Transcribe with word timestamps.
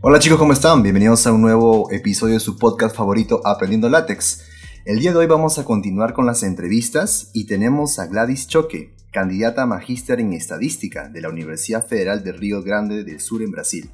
Hola 0.00 0.20
chicos, 0.20 0.38
¿cómo 0.38 0.52
están? 0.52 0.84
Bienvenidos 0.84 1.26
a 1.26 1.32
un 1.32 1.42
nuevo 1.42 1.90
episodio 1.90 2.34
de 2.34 2.40
su 2.40 2.56
podcast 2.56 2.94
favorito 2.94 3.40
Aprendiendo 3.44 3.88
Látex. 3.88 4.44
El 4.84 5.00
día 5.00 5.10
de 5.10 5.18
hoy 5.18 5.26
vamos 5.26 5.58
a 5.58 5.64
continuar 5.64 6.12
con 6.12 6.24
las 6.24 6.44
entrevistas 6.44 7.32
y 7.34 7.46
tenemos 7.46 7.98
a 7.98 8.06
Gladys 8.06 8.46
Choque, 8.46 8.94
candidata 9.10 9.62
a 9.62 9.66
magíster 9.66 10.20
en 10.20 10.34
estadística 10.34 11.08
de 11.08 11.20
la 11.20 11.30
Universidad 11.30 11.84
Federal 11.84 12.22
de 12.22 12.30
Río 12.30 12.62
Grande 12.62 13.02
del 13.02 13.18
Sur 13.18 13.42
en 13.42 13.50
Brasil. 13.50 13.90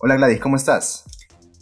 Hola 0.00 0.16
Gladys, 0.16 0.40
¿cómo 0.40 0.56
estás? 0.56 1.04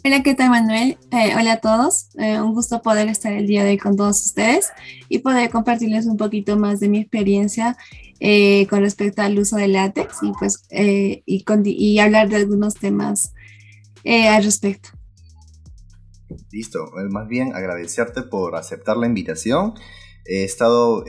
Hola, 0.05 0.23
¿qué 0.23 0.35
tal 0.35 0.51
Manuel? 0.51 0.97
Eh, 1.11 1.35
hola 1.35 1.53
a 1.53 1.57
todos. 1.57 2.11
Eh, 2.17 2.39
un 2.39 2.53
gusto 2.53 2.81
poder 2.81 3.09
estar 3.09 3.33
el 3.33 3.45
día 3.45 3.65
de 3.65 3.71
hoy 3.71 3.77
con 3.77 3.97
todos 3.97 4.25
ustedes 4.25 4.69
y 5.09 5.19
poder 5.19 5.49
compartirles 5.49 6.05
un 6.05 6.15
poquito 6.15 6.55
más 6.55 6.79
de 6.79 6.87
mi 6.87 6.99
experiencia 6.99 7.75
eh, 8.21 8.67
con 8.67 8.79
respecto 8.79 9.21
al 9.21 9.37
uso 9.37 9.57
de 9.57 9.67
látex 9.67 10.23
y 10.23 10.31
pues 10.39 10.63
y, 10.71 11.99
hablar 11.99 12.29
de 12.29 12.37
algunos 12.37 12.75
temas 12.75 13.33
al 14.05 14.43
respecto. 14.43 14.89
Listo, 16.51 16.91
más 17.09 17.27
bien 17.27 17.53
agradecerte 17.55 18.23
por 18.23 18.55
aceptar 18.55 18.97
la 18.97 19.07
invitación. 19.07 19.73
He 20.25 20.43
estado 20.43 21.03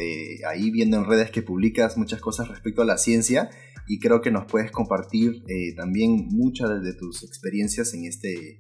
ahí 0.49 0.71
viendo 0.71 0.97
en 0.97 1.05
redes 1.05 1.31
que 1.31 1.43
publicas 1.43 1.97
muchas 1.97 2.21
cosas 2.21 2.49
respecto 2.49 2.83
a 2.83 2.85
la 2.85 2.99
ciencia 2.99 3.51
y 3.87 3.99
creo 3.99 4.21
que 4.21 4.31
nos 4.31 4.47
puedes 4.47 4.71
compartir 4.71 5.43
también 5.77 6.29
muchas 6.31 6.83
de 6.83 6.95
tus 6.95 7.23
experiencias 7.23 7.95
en 7.95 8.05
este 8.07 8.57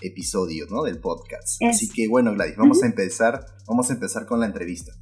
episodio 0.00 0.66
¿no? 0.70 0.82
del 0.82 0.98
podcast. 0.98 1.62
Así 1.62 1.88
que 1.88 2.08
bueno, 2.08 2.32
Gladys, 2.34 2.56
vamos 2.56 2.82
a 2.82 2.86
empezar, 2.86 3.46
vamos 3.66 3.90
a 3.90 3.94
empezar 3.94 4.26
con 4.26 4.40
la 4.40 4.46
entrevista. 4.46 4.92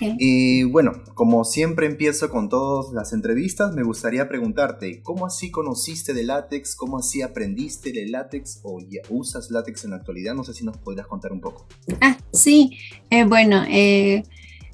Y 0.00 0.64
bueno, 0.64 0.92
como 1.14 1.44
siempre 1.44 1.86
empiezo 1.86 2.30
con 2.30 2.48
todas 2.48 2.92
las 2.92 3.12
entrevistas, 3.12 3.74
me 3.74 3.82
gustaría 3.82 4.28
preguntarte, 4.28 5.02
¿cómo 5.02 5.26
así 5.26 5.50
conociste 5.50 6.14
de 6.14 6.24
látex? 6.24 6.74
¿Cómo 6.76 6.98
así 6.98 7.22
aprendiste 7.22 7.92
de 7.92 8.08
látex 8.08 8.60
o 8.62 8.80
ya 8.80 9.00
usas 9.10 9.50
látex 9.50 9.84
en 9.84 9.90
la 9.90 9.96
actualidad? 9.96 10.34
No 10.34 10.44
sé 10.44 10.54
si 10.54 10.64
nos 10.64 10.76
podrías 10.78 11.06
contar 11.06 11.32
un 11.32 11.40
poco. 11.40 11.66
Ah, 12.00 12.16
sí, 12.32 12.78
eh, 13.10 13.24
bueno, 13.24 13.64
eh, 13.68 14.24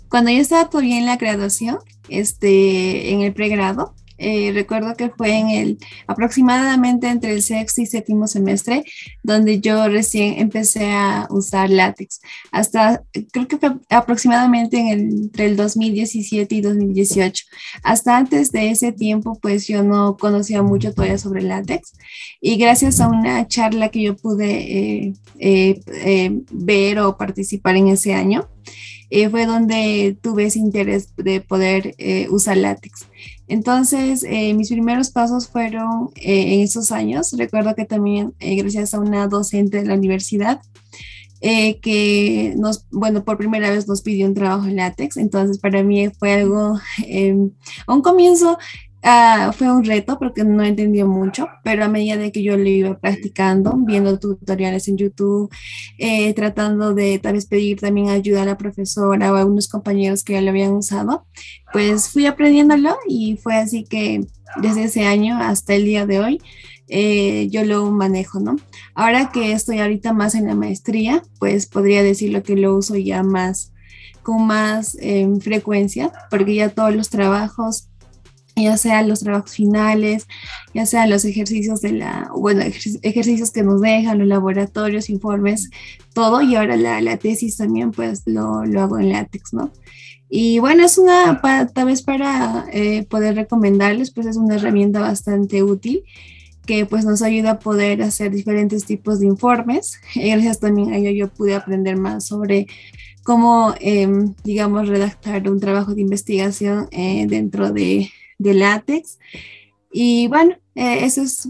cuando 0.08 0.30
yo 0.30 0.38
estaba 0.38 0.70
todavía 0.70 0.98
en 0.98 1.06
la 1.06 1.16
graduación, 1.16 1.78
este, 2.08 3.12
en 3.12 3.22
el 3.22 3.34
pregrado, 3.34 3.94
eh, 4.18 4.50
recuerdo 4.52 4.94
que 4.94 5.10
fue 5.10 5.36
en 5.36 5.50
el 5.50 5.78
aproximadamente 6.06 7.08
entre 7.08 7.32
el 7.32 7.42
sexto 7.42 7.80
y 7.80 7.86
séptimo 7.86 8.26
semestre 8.26 8.84
donde 9.22 9.60
yo 9.60 9.88
recién 9.88 10.38
empecé 10.38 10.90
a 10.90 11.26
usar 11.30 11.70
látex. 11.70 12.20
Hasta 12.52 13.02
creo 13.32 13.48
que 13.48 13.58
fue 13.58 13.76
aproximadamente 13.88 14.78
en 14.78 14.98
entre 15.28 15.46
el 15.46 15.56
2017 15.56 16.54
y 16.54 16.60
2018. 16.60 17.44
Hasta 17.82 18.16
antes 18.16 18.50
de 18.52 18.70
ese 18.70 18.92
tiempo, 18.92 19.38
pues 19.40 19.66
yo 19.66 19.82
no 19.82 20.16
conocía 20.16 20.62
mucho 20.62 20.92
todavía 20.92 21.18
sobre 21.18 21.42
látex 21.42 21.92
y 22.40 22.56
gracias 22.56 23.00
a 23.00 23.08
una 23.08 23.46
charla 23.46 23.90
que 23.90 24.02
yo 24.02 24.16
pude 24.16 25.08
eh, 25.08 25.14
eh, 25.38 26.40
ver 26.50 26.98
o 27.00 27.16
participar 27.16 27.76
en 27.76 27.88
ese 27.88 28.14
año, 28.14 28.48
eh, 29.10 29.28
fue 29.30 29.46
donde 29.46 30.16
tuve 30.20 30.46
ese 30.46 30.58
interés 30.58 31.14
de 31.16 31.40
poder 31.40 31.94
eh, 31.98 32.28
usar 32.30 32.56
látex. 32.56 33.06
Entonces, 33.46 34.24
eh, 34.28 34.52
mis 34.54 34.68
primeros 34.68 35.10
pasos 35.10 35.48
fueron 35.48 36.10
en 36.16 36.60
esos 36.60 36.92
años. 36.92 37.32
Recuerdo 37.36 37.74
que 37.74 37.86
también, 37.86 38.34
gracias 38.38 38.92
a 38.92 39.00
una 39.00 39.26
docente 39.26 39.78
de 39.78 39.86
la 39.86 39.94
universidad, 39.94 40.60
que 41.40 42.54
nos, 42.56 42.86
bueno, 42.90 43.24
por 43.24 43.38
primera 43.38 43.70
vez 43.70 43.86
nos 43.86 44.02
pidió 44.02 44.26
un 44.26 44.34
trabajo 44.34 44.66
en 44.66 44.76
látex. 44.76 45.16
Entonces, 45.16 45.58
para 45.58 45.82
mí 45.82 46.10
fue 46.18 46.32
algo, 46.32 46.78
un 47.86 48.02
comienzo 48.02 48.58
Ah, 49.02 49.52
fue 49.56 49.70
un 49.70 49.84
reto 49.84 50.18
porque 50.18 50.42
no 50.42 50.62
entendió 50.64 51.06
mucho, 51.06 51.46
pero 51.62 51.84
a 51.84 51.88
medida 51.88 52.16
de 52.16 52.32
que 52.32 52.42
yo 52.42 52.56
lo 52.56 52.68
iba 52.68 52.98
practicando, 52.98 53.74
viendo 53.76 54.18
tutoriales 54.18 54.88
en 54.88 54.96
YouTube, 54.98 55.50
eh, 55.98 56.34
tratando 56.34 56.94
de 56.94 57.18
tal 57.20 57.34
vez 57.34 57.46
pedir 57.46 57.78
también 57.80 58.08
ayuda 58.08 58.42
a 58.42 58.46
la 58.46 58.58
profesora 58.58 59.32
o 59.32 59.36
a 59.36 59.40
algunos 59.40 59.68
compañeros 59.68 60.24
que 60.24 60.32
ya 60.34 60.40
lo 60.40 60.50
habían 60.50 60.72
usado, 60.72 61.26
pues 61.72 62.08
fui 62.10 62.26
aprendiéndolo 62.26 62.96
y 63.08 63.36
fue 63.36 63.56
así 63.56 63.84
que 63.84 64.26
desde 64.60 64.84
ese 64.84 65.04
año 65.04 65.38
hasta 65.40 65.74
el 65.74 65.84
día 65.84 66.04
de 66.04 66.20
hoy 66.20 66.42
eh, 66.88 67.48
yo 67.50 67.64
lo 67.64 67.90
manejo, 67.90 68.40
¿no? 68.40 68.56
Ahora 68.94 69.30
que 69.32 69.52
estoy 69.52 69.78
ahorita 69.78 70.12
más 70.12 70.34
en 70.34 70.46
la 70.46 70.54
maestría, 70.54 71.22
pues 71.38 71.66
podría 71.66 72.02
decirlo 72.02 72.42
que 72.42 72.56
lo 72.56 72.74
uso 72.74 72.96
ya 72.96 73.22
más 73.22 73.72
con 74.22 74.46
más 74.46 74.96
em, 75.00 75.40
frecuencia, 75.40 76.12
porque 76.30 76.54
ya 76.54 76.68
todos 76.70 76.94
los 76.94 77.08
trabajos 77.10 77.88
ya 78.62 78.76
sea 78.76 79.02
los 79.02 79.20
trabajos 79.20 79.52
finales, 79.52 80.26
ya 80.74 80.86
sea 80.86 81.06
los 81.06 81.24
ejercicios 81.24 81.80
de 81.80 81.92
la, 81.92 82.30
bueno, 82.34 82.62
ejercicios 83.02 83.50
que 83.50 83.62
nos 83.62 83.80
dejan, 83.80 84.18
los 84.18 84.28
laboratorios, 84.28 85.10
informes, 85.10 85.70
todo, 86.12 86.42
y 86.42 86.56
ahora 86.56 86.76
la, 86.76 87.00
la 87.00 87.16
tesis 87.16 87.56
también, 87.56 87.90
pues 87.90 88.22
lo, 88.26 88.64
lo, 88.64 88.82
hago 88.82 88.98
en 88.98 89.10
látex, 89.10 89.52
¿no? 89.52 89.72
Y 90.30 90.58
bueno, 90.58 90.84
es 90.84 90.98
una, 90.98 91.40
tal 91.72 91.86
vez 91.86 92.02
para 92.02 92.66
eh, 92.72 93.04
poder 93.08 93.34
recomendarles, 93.34 94.10
pues 94.10 94.26
es 94.26 94.36
una 94.36 94.56
herramienta 94.56 95.00
bastante 95.00 95.62
útil 95.62 96.04
que 96.66 96.84
pues 96.84 97.06
nos 97.06 97.22
ayuda 97.22 97.52
a 97.52 97.58
poder 97.58 98.02
hacer 98.02 98.30
diferentes 98.30 98.84
tipos 98.84 99.20
de 99.20 99.26
informes. 99.26 99.98
Gracias 100.14 100.60
también 100.60 100.92
a 100.92 100.98
ello 100.98 101.10
yo 101.10 101.28
pude 101.32 101.54
aprender 101.54 101.96
más 101.96 102.26
sobre 102.26 102.66
cómo, 103.28 103.74
em, 103.80 104.34
digamos, 104.44 104.86
redactar 104.88 105.50
un 105.50 105.60
trabajo 105.60 105.94
de 105.94 106.02
investigación 106.02 106.88
eh, 106.92 107.26
dentro 107.26 107.72
de, 107.72 108.10
de 108.38 108.54
látex. 108.54 109.18
Y 109.90 110.28
bueno, 110.28 110.56
eh, 110.74 111.04
eso 111.04 111.22
es 111.22 111.48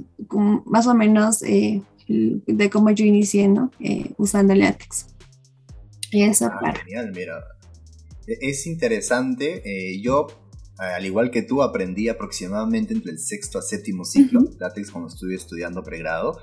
más 0.65 0.87
o 0.87 0.95
menos 0.95 1.43
eh, 1.43 1.83
de 2.07 2.71
cómo 2.71 2.91
yo 2.91 3.05
inicié, 3.05 3.49
¿no? 3.49 3.71
Eh, 3.81 4.13
usando 4.17 4.55
látex. 4.55 5.07
Y 6.11 6.23
eso 6.23 6.47
ah, 6.47 6.75
Genial, 6.85 7.13
mira. 7.15 7.45
E-, 8.27 8.39
es 8.49 8.67
interesante. 8.67 9.63
yo, 10.01 10.29
al 10.79 11.05
igual 11.05 11.31
que 11.31 11.43
tú, 11.43 11.63
aprendí 11.63 12.09
aproximadamente 12.09 12.95
entre 12.95 13.13
el 13.13 13.19
sexto 13.19 13.59
a 13.59 13.63
séptimo 13.63 14.05
ciclo, 14.05 14.41
látex 14.59 14.91
cuando 14.91 15.09
estuve 15.09 15.35
estudiando 15.35 15.83
pregrado. 15.83 16.41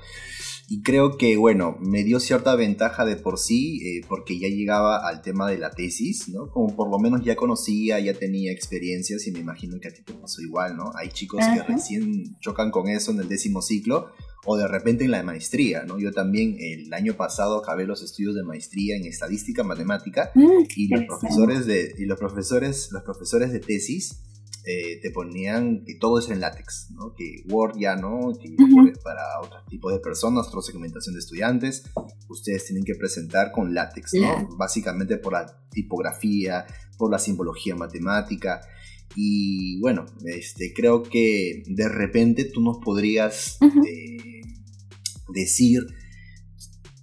Y 0.68 0.82
creo 0.82 1.16
que, 1.16 1.36
bueno, 1.36 1.76
me 1.80 2.02
dio 2.02 2.18
cierta 2.18 2.56
ventaja 2.56 3.04
de 3.04 3.14
por 3.14 3.38
sí, 3.38 3.80
eh, 3.86 4.00
porque 4.08 4.36
ya 4.38 4.48
llegaba 4.48 5.06
al 5.08 5.22
tema 5.22 5.48
de 5.48 5.58
la 5.58 5.70
tesis, 5.70 6.28
¿no? 6.28 6.50
Como 6.50 6.74
por 6.74 6.90
lo 6.90 6.98
menos 6.98 7.24
ya 7.24 7.36
conocía, 7.36 8.00
ya 8.00 8.14
tenía 8.14 8.50
experiencias 8.50 9.28
y 9.28 9.32
me 9.32 9.38
imagino 9.38 9.78
que 9.78 9.88
a 9.88 9.92
ti 9.92 10.02
te 10.02 10.12
pasó 10.14 10.42
igual, 10.42 10.76
¿no? 10.76 10.90
Hay 10.96 11.10
chicos 11.10 11.44
que 11.54 11.62
recién 11.62 12.36
chocan 12.40 12.72
con 12.72 12.88
eso 12.88 13.12
en 13.12 13.20
el 13.20 13.28
décimo 13.28 13.62
ciclo 13.62 14.10
o 14.44 14.56
de 14.56 14.66
repente 14.66 15.04
en 15.04 15.12
la 15.12 15.22
maestría, 15.22 15.84
¿no? 15.84 15.98
Yo 16.00 16.12
también 16.12 16.56
el 16.58 16.92
año 16.92 17.14
pasado 17.14 17.58
acabé 17.58 17.86
los 17.86 18.02
estudios 18.02 18.34
de 18.34 18.42
maestría 18.42 18.96
en 18.96 19.04
estadística 19.06 19.62
matemática 19.62 20.32
mm, 20.34 20.64
y 20.74 20.88
los 20.88 21.04
profesores 21.04 21.66
de 21.66 21.94
y 21.96 22.06
los 22.06 22.18
profesores 22.18 22.90
los 22.90 23.02
profesores 23.02 23.52
de 23.52 23.60
tesis 23.60 24.22
eh, 24.68 24.98
te 25.00 25.12
ponían 25.12 25.84
que 25.84 25.94
todo 25.94 26.18
es 26.18 26.28
en 26.28 26.40
látex, 26.40 26.90
¿no? 26.90 27.14
que 27.14 27.44
Word 27.48 27.78
ya 27.78 27.94
no, 27.94 28.32
que 28.36 28.48
es 28.48 28.98
para 28.98 29.22
otro 29.40 29.58
tipo 29.70 29.92
de 29.92 30.00
personas, 30.00 30.48
otra 30.48 30.60
segmentación 30.60 31.14
de 31.14 31.20
estudiantes, 31.20 31.84
ustedes 32.28 32.64
tienen 32.64 32.82
que 32.82 32.96
presentar 32.96 33.52
con 33.52 33.74
látex, 33.74 34.14
¿no? 34.14 34.48
básicamente 34.56 35.18
por 35.18 35.34
la 35.34 35.46
tipografía, 35.70 36.66
por 36.98 37.12
la 37.12 37.20
simbología 37.20 37.76
matemática. 37.76 38.60
Y 39.14 39.78
bueno, 39.80 40.04
este, 40.24 40.72
creo 40.74 41.04
que 41.04 41.62
de 41.68 41.88
repente 41.88 42.44
tú 42.44 42.60
nos 42.60 42.78
podrías 42.78 43.58
eh, 43.62 44.40
decir 45.32 45.86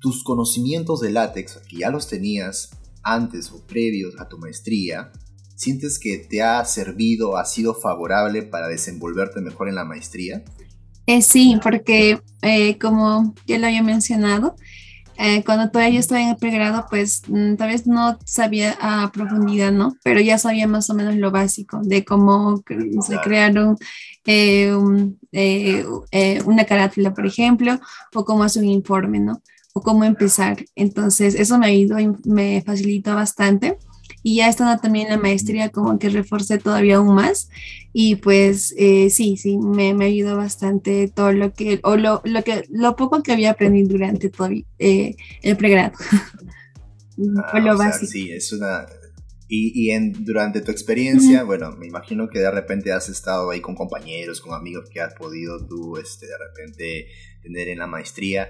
tus 0.02 0.22
conocimientos 0.26 1.00
de 1.00 1.12
látex, 1.12 1.62
que 1.70 1.78
ya 1.78 1.90
los 1.90 2.10
tenías 2.10 2.72
antes 3.04 3.52
o 3.54 3.66
previos 3.66 4.20
a 4.20 4.28
tu 4.28 4.38
maestría, 4.38 5.14
¿Sientes 5.56 6.00
que 6.00 6.18
te 6.18 6.42
ha 6.42 6.64
servido, 6.66 7.38
ha 7.38 7.46
sido 7.46 7.76
favorable 7.76 8.42
para 8.44 8.68
desenvolverte 8.68 9.40
mejor 9.40 9.70
en 9.70 9.76
la 9.76 9.86
maestría? 9.86 10.44
Eh, 11.06 11.22
sí, 11.22 11.60
porque 11.62 12.20
eh, 12.42 12.78
como 12.80 13.36
ya 13.46 13.60
lo 13.60 13.68
había 13.68 13.84
mencionado, 13.84 14.56
eh, 15.18 15.44
cuando 15.44 15.70
todavía 15.70 15.96
yo 15.96 16.00
estaba 16.00 16.22
en 16.22 16.30
el 16.30 16.38
pregrado, 16.38 16.86
pues 16.90 17.22
mm, 17.28 17.56
tal 17.56 17.70
vez 17.70 17.86
no 17.86 18.18
sabía 18.26 18.76
a 18.82 19.12
profundidad, 19.12 19.72
¿no? 19.72 19.96
Pero 20.04 20.22
ya 20.22 20.38
sabía 20.38 20.66
más 20.66 20.90
o 20.90 20.96
menos 20.96 21.16
lo 21.16 21.30
básico 21.30 21.82
de 21.84 22.04
cómo 22.04 22.64
se 23.06 23.18
crearon 23.20 23.78
una 26.46 26.66
carátula, 26.66 27.14
por 27.14 27.28
ejemplo, 27.28 27.80
o 28.16 28.26
cómo 28.26 28.44
hacer 28.44 28.64
un 28.64 28.70
informe, 28.70 29.20
¿no? 29.20 29.42
O 29.74 29.82
cómo 29.82 30.04
empezar. 30.04 30.66
Entonces, 30.76 31.36
eso 31.36 31.60
me 31.60 31.68
ayudó 31.68 31.98
me 32.26 32.64
facilitó 32.66 33.14
bastante 33.14 33.78
y 34.24 34.38
ya 34.38 34.48
estando 34.48 34.82
también 34.82 35.08
en 35.08 35.12
la 35.14 35.20
maestría 35.20 35.70
como 35.70 36.00
que 36.00 36.10
reforcé 36.10 36.58
todavía 36.58 36.96
aún 36.96 37.14
más 37.14 37.50
y 37.92 38.16
pues 38.16 38.74
eh, 38.78 39.10
sí, 39.12 39.38
sí, 39.38 39.58
me, 39.58 39.94
me, 39.94 40.06
ayudó 40.06 40.36
bastante 40.36 41.08
todo 41.10 41.32
lo 41.32 41.54
que, 41.54 41.80
o 41.84 41.96
lo, 41.96 42.22
lo, 42.24 42.44
que, 42.44 42.64
lo 42.72 42.96
poco 42.96 43.22
que 43.22 43.32
había 43.32 43.52
aprendido 43.52 43.90
durante 43.90 44.30
todo 44.30 44.50
eh, 44.80 45.16
el 45.42 45.58
pregrado. 45.58 45.94
Ah, 47.46 47.60
lo 47.60 47.78
básico. 47.78 48.12
Sí, 48.12 48.32
es 48.32 48.52
una, 48.54 48.88
Y, 49.48 49.92
en, 49.92 50.26
durante 50.26 50.62
tu 50.62 50.72
experiencia, 50.72 51.44
bueno, 51.44 51.72
me 51.78 51.86
imagino 51.86 52.28
que 52.28 52.40
de 52.40 52.50
repente 52.50 52.92
has 52.92 53.08
estado 53.08 53.52
ahí 53.52 53.62
con 53.62 53.76
compañeros, 53.76 54.42
con 54.42 54.56
amigos 54.56 54.90
que 54.90 55.00
has 55.00 55.14
podido 55.14 55.64
tú 55.64 55.98
este, 55.98 56.26
de 56.26 56.38
repente 56.40 57.08
tener 57.44 57.68
en 57.68 57.78
la 57.78 57.86
maestría. 57.86 58.50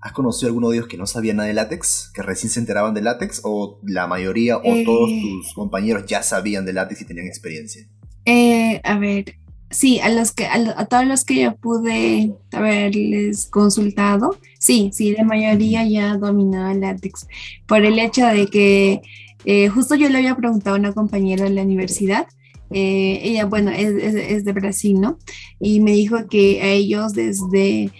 ¿Has 0.00 0.12
conocido 0.12 0.48
a 0.48 0.50
alguno 0.50 0.70
de 0.70 0.76
ellos 0.76 0.88
que 0.88 0.96
no 0.96 1.06
sabía 1.06 1.34
nada 1.34 1.48
de 1.48 1.54
látex? 1.54 2.10
¿Que 2.14 2.22
recién 2.22 2.50
se 2.50 2.60
enteraban 2.60 2.94
de 2.94 3.02
látex? 3.02 3.40
¿O 3.44 3.80
la 3.82 4.06
mayoría 4.06 4.58
o 4.58 4.62
todos 4.84 5.10
eh. 5.10 5.22
tus 5.22 5.52
compañeros 5.54 6.06
ya 6.06 6.22
sabían 6.22 6.64
de 6.64 6.72
látex 6.72 7.02
y 7.02 7.04
tenían 7.04 7.26
experiencia? 7.26 7.86
Eh, 8.24 8.80
a 8.84 8.98
ver, 8.98 9.34
sí, 9.70 9.98
a 10.00 10.08
los 10.08 10.32
que 10.32 10.46
a, 10.46 10.86
todos 10.86 11.04
los 11.04 11.24
que 11.24 11.42
yo 11.42 11.56
pude 11.56 12.32
haberles 12.52 13.46
consultado, 13.46 14.38
sí, 14.58 14.90
sí, 14.92 15.12
la 15.16 15.24
mayoría 15.24 15.84
ya 15.84 16.16
dominaba 16.16 16.74
látex. 16.74 17.26
Por 17.66 17.84
el 17.84 17.98
hecho 17.98 18.26
de 18.26 18.46
que 18.46 19.00
eh, 19.44 19.68
justo 19.68 19.96
yo 19.96 20.08
le 20.08 20.18
había 20.18 20.36
preguntado 20.36 20.76
a 20.76 20.78
una 20.78 20.92
compañera 20.92 21.44
de 21.44 21.50
la 21.50 21.62
universidad 21.62 22.26
ella, 22.70 23.46
bueno, 23.46 23.70
es, 23.70 23.94
es, 23.94 24.44
de 24.44 24.52
Brasil, 24.52 25.00
¿no? 25.00 25.18
Y 25.58 25.80
me 25.80 25.92
dijo 25.92 26.28
que 26.28 26.60
a 26.62 26.68
ellos 26.68 27.14
desde 27.14 27.90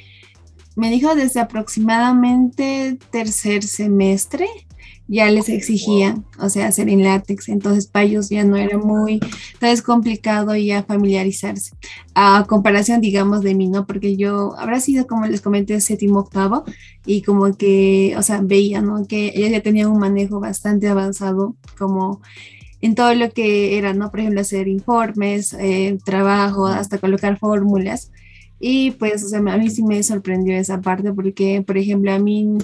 me 0.78 0.90
dijo 0.90 1.14
desde 1.14 1.40
aproximadamente 1.40 2.98
tercer 3.10 3.64
semestre 3.64 4.46
ya 5.08 5.30
les 5.30 5.48
exigía, 5.48 6.22
o 6.38 6.50
sea, 6.50 6.69
hacer 6.69 6.90
en 6.90 7.02
látex, 7.02 7.48
entonces 7.48 7.86
para 7.86 8.04
ellos 8.04 8.28
ya 8.28 8.44
no 8.44 8.56
era 8.56 8.76
muy, 8.76 9.20
entonces 9.54 9.82
complicado 9.82 10.54
ya 10.54 10.82
familiarizarse. 10.82 11.72
A 12.14 12.44
comparación, 12.46 13.00
digamos, 13.00 13.40
de 13.42 13.54
mí, 13.54 13.69
¿no? 13.69 13.86
Porque 13.86 14.16
yo 14.16 14.54
habrá 14.58 14.80
sido, 14.80 15.06
como 15.06 15.26
les 15.26 15.40
comenté, 15.40 15.80
séptimo, 15.80 16.20
octavo, 16.20 16.64
y 17.06 17.22
como 17.22 17.56
que, 17.56 18.14
o 18.19 18.22
sea, 18.22 18.42
veía, 18.42 18.82
¿no? 18.82 19.06
Que 19.06 19.32
ellos 19.34 19.50
ya 19.50 19.62
tenían 19.62 19.88
un 19.88 19.98
manejo 19.98 20.40
bastante 20.40 20.88
avanzado, 20.88 21.56
como 21.78 22.20
en 22.82 22.94
todo 22.94 23.14
lo 23.14 23.30
que 23.30 23.78
era, 23.78 23.94
¿no? 23.94 24.10
Por 24.10 24.20
ejemplo, 24.20 24.42
hacer 24.42 24.69
informes, 24.69 25.54
eh, 25.54 25.98
trabajo, 26.04 26.66
hasta 26.66 26.98
colocar 26.98 27.38
fórmulas. 27.38 28.10
Y 28.60 28.93
pues, 28.93 29.25
o 29.25 29.28
sea, 29.28 29.38
a 29.38 29.58
mí 29.58 29.70
sí 29.70 29.82
me 29.82 30.02
sorprendió 30.02 30.56
esa 30.56 30.81
parte 30.81 31.12
porque, 31.12 31.62
por 31.66 31.78
ejemplo, 31.78 32.12
a 32.12 32.19
mí 32.19 32.58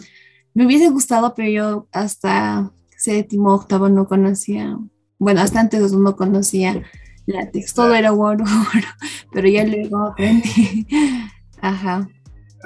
me 0.54 0.66
hubiese 0.66 0.88
gustado, 0.88 1.34
pero 1.34 1.48
yo 1.50 1.88
hasta 1.92 2.72
séptimo, 2.96 3.54
octavo 3.54 3.88
no 3.88 4.06
conocía, 4.06 4.78
bueno, 5.18 5.40
hasta 5.40 5.60
antes 5.60 5.92
no 5.92 6.16
conocía 6.16 6.82
látex, 7.26 7.74
todo 7.74 7.94
era 7.94 8.12
Word, 8.12 8.42
pero 9.32 9.48
ya 9.48 9.64
luego 9.64 10.08
aprendí. 10.08 10.86
Ajá. 11.60 12.08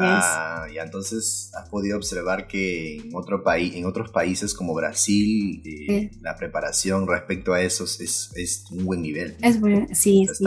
Ah, 0.00 0.66
y 0.72 0.78
entonces 0.78 1.50
has 1.54 1.68
podido 1.68 1.96
observar 1.96 2.46
que 2.46 2.98
en 2.98 3.16
otro 3.16 3.42
país, 3.42 3.74
en 3.74 3.84
otros 3.84 4.10
países 4.10 4.54
como 4.54 4.72
Brasil, 4.72 5.60
eh, 5.64 6.10
la 6.20 6.36
preparación 6.36 7.08
respecto 7.08 7.52
a 7.52 7.60
eso 7.62 7.82
es, 7.82 8.30
es 8.36 8.64
un 8.70 8.84
buen 8.84 9.02
nivel. 9.02 9.36
Es 9.42 9.60
bueno, 9.60 9.88
sí, 9.92 10.24
sí. 10.32 10.44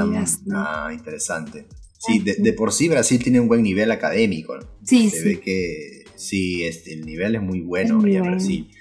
ah, 0.54 0.90
interesante. 0.94 1.68
Sí, 2.02 2.20
de, 2.20 2.54
por 2.54 2.74
sí 2.74 2.90
Brasil 2.90 3.22
tiene 3.22 3.40
un 3.40 3.48
buen 3.48 3.62
nivel 3.62 3.92
académico. 3.92 4.58
Sí, 4.84 5.10
Se 5.10 5.24
ve 5.24 5.40
que 5.40 6.06
sí, 6.16 6.64
este, 6.64 6.94
el 6.94 7.06
nivel 7.06 7.36
es 7.36 7.42
muy 7.42 7.62
bueno 7.62 8.04
en 8.06 8.24
Brasil. 8.24 8.72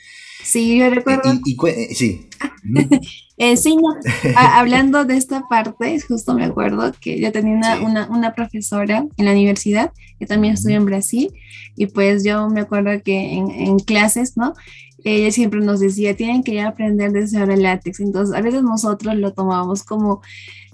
Sí, 0.42 0.78
yo 0.78 0.90
recuerdo. 0.90 1.32
Y, 1.44 1.56
eh, 1.66 1.94
sí. 1.94 2.28
Eh, 3.42 3.56
sí, 3.56 3.74
no. 3.74 3.88
hablando 4.36 5.06
de 5.06 5.16
esta 5.16 5.48
parte, 5.48 5.98
justo 6.06 6.34
me 6.34 6.44
acuerdo 6.44 6.92
que 7.00 7.18
yo 7.18 7.32
tenía 7.32 7.80
una, 7.80 8.06
una, 8.10 8.34
profesora 8.34 9.06
en 9.16 9.24
la 9.24 9.32
universidad 9.32 9.92
que 10.18 10.26
también 10.26 10.52
estudió 10.52 10.76
en 10.76 10.84
Brasil 10.84 11.32
y 11.74 11.86
pues 11.86 12.22
yo 12.22 12.50
me 12.50 12.60
acuerdo 12.60 12.90
que 13.02 13.32
en, 13.32 13.50
en 13.50 13.78
clases, 13.78 14.36
¿no? 14.36 14.52
ella 15.04 15.30
siempre 15.30 15.60
nos 15.60 15.80
decía, 15.80 16.16
tienen 16.16 16.42
que 16.42 16.60
aprender 16.60 17.12
desde 17.12 17.38
ahora 17.38 17.54
el 17.54 17.62
látex. 17.62 18.00
Entonces, 18.00 18.34
a 18.34 18.40
veces 18.40 18.62
nosotros 18.62 19.14
lo 19.16 19.32
tomábamos 19.32 19.82
como, 19.82 20.20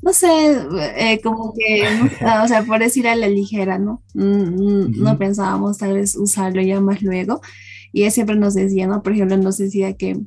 no 0.03 0.13
sé, 0.13 0.59
eh, 0.97 1.21
como 1.23 1.55
que, 1.55 1.87
o 2.43 2.49
sea, 2.49 2.63
por 2.65 2.79
decir 2.79 3.07
a 3.09 3.17
la 3.17 3.29
ligera, 3.29 3.79
¿no? 3.79 4.03
Mm, 4.15 4.23
mm, 4.25 5.03
no 5.03 5.19
pensábamos 5.19 5.79
tal 5.79 5.95
vez 5.95 6.17
usarlo 6.17 6.63
ya 6.63 6.81
más 6.81 7.03
luego. 7.03 7.41
Y 7.97 8.03
ella 8.03 8.11
siempre 8.11 8.37
nos 8.37 8.53
decía, 8.53 8.87
¿no? 8.87 9.03
Por 9.03 9.15
ejemplo, 9.15 9.39
nos 9.39 9.57
decía 9.57 9.95
que 9.95 10.21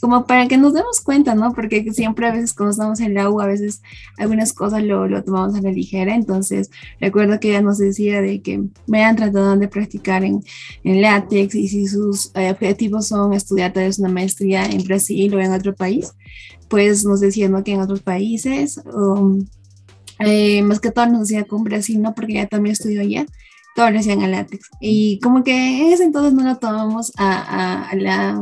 como 0.00 0.26
para 0.26 0.48
que 0.48 0.56
nos 0.56 0.74
demos 0.74 1.00
cuenta, 1.00 1.36
¿no? 1.36 1.52
Porque 1.52 1.92
siempre 1.92 2.26
a 2.26 2.32
veces 2.32 2.54
cuando 2.54 2.72
estamos 2.72 2.98
en 2.98 3.12
el 3.12 3.18
agua, 3.18 3.44
a 3.44 3.46
veces 3.46 3.82
algunas 4.18 4.52
cosas 4.52 4.82
lo, 4.82 5.06
lo 5.06 5.22
tomamos 5.22 5.54
a 5.54 5.60
la 5.60 5.70
ligera. 5.70 6.16
Entonces, 6.16 6.72
recuerdo 7.00 7.38
que 7.38 7.50
ella 7.50 7.62
nos 7.62 7.78
decía 7.78 8.20
de 8.20 8.42
que 8.42 8.64
me 8.88 9.04
han 9.04 9.14
tratado 9.14 9.56
de 9.56 9.68
practicar 9.68 10.24
en, 10.24 10.42
en 10.82 11.02
látex 11.02 11.54
y 11.54 11.68
si 11.68 11.86
sus 11.86 12.32
eh, 12.34 12.50
objetivos 12.50 13.06
son 13.06 13.32
estudiar 13.32 13.72
tal 13.72 13.84
vez 13.84 14.00
una 14.00 14.08
maestría 14.08 14.66
en 14.66 14.82
Brasil 14.82 15.32
o 15.36 15.40
en 15.40 15.52
otro 15.52 15.72
país, 15.72 16.14
pues 16.66 17.04
nos 17.04 17.20
decía, 17.20 17.48
¿no? 17.48 17.62
Que 17.62 17.74
en 17.74 17.80
otros 17.80 18.02
países, 18.02 18.80
um, 18.92 19.46
eh, 20.18 20.62
más 20.64 20.80
que 20.80 20.90
todo 20.90 21.06
nos 21.06 21.28
decía 21.28 21.44
con 21.44 21.62
Brasil, 21.62 22.02
¿no? 22.02 22.12
Porque 22.12 22.32
ella 22.32 22.48
también 22.48 22.72
estudió 22.72 23.02
allá 23.02 23.24
todo 23.74 23.90
lo 23.90 23.98
hacían 23.98 24.22
a 24.22 24.28
látex. 24.28 24.68
Y 24.80 25.18
como 25.20 25.42
que 25.44 25.52
en 25.52 25.92
ese 25.92 26.04
entonces 26.04 26.32
no 26.32 26.44
lo 26.44 26.56
tomamos 26.56 27.12
a, 27.16 27.88
a 27.90 27.96
la 27.96 28.40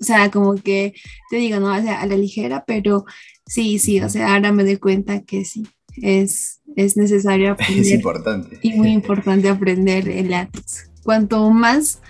o 0.00 0.04
sea, 0.04 0.30
como 0.30 0.54
que 0.54 0.94
te 1.30 1.36
digo, 1.36 1.60
¿no? 1.60 1.74
O 1.74 1.82
sea, 1.82 2.00
a 2.00 2.06
la 2.06 2.16
ligera, 2.16 2.64
pero 2.66 3.04
sí, 3.46 3.78
sí, 3.78 4.00
o 4.00 4.08
sea, 4.08 4.34
ahora 4.34 4.52
me 4.52 4.64
doy 4.64 4.76
cuenta 4.76 5.22
que 5.22 5.44
sí, 5.44 5.66
es, 6.02 6.60
es 6.76 6.96
necesario 6.96 7.52
aprender. 7.52 7.80
Es 7.80 7.90
importante. 7.90 8.58
Y 8.62 8.74
muy 8.74 8.90
importante 8.90 9.48
aprender 9.48 10.08
el 10.08 10.30
látex. 10.30 10.90
Cuanto 11.02 11.50
más 11.50 12.00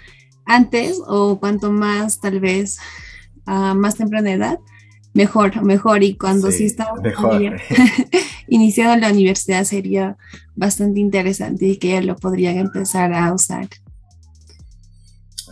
antes 0.47 1.01
o 1.07 1.41
cuanto 1.41 1.73
más 1.73 2.21
tal 2.21 2.41
vez 2.41 2.79
a 3.47 3.75
más 3.75 3.97
temprana 3.97 4.33
edad, 4.33 4.59
mejor, 5.13 5.63
mejor. 5.63 6.03
Y 6.03 6.17
cuando 6.17 6.51
sí, 6.51 6.67
está 6.67 6.89
iniciado 8.49 8.97
la 8.97 9.11
universidad 9.11 9.65
sería 9.65 10.17
bastante 10.55 11.01
interesante 11.01 11.67
y 11.67 11.77
que 11.77 11.89
ya 11.89 12.01
lo 12.01 12.17
podrían 12.17 12.59
empezar 12.59 13.13
a 13.13 13.33
usar. 13.33 13.69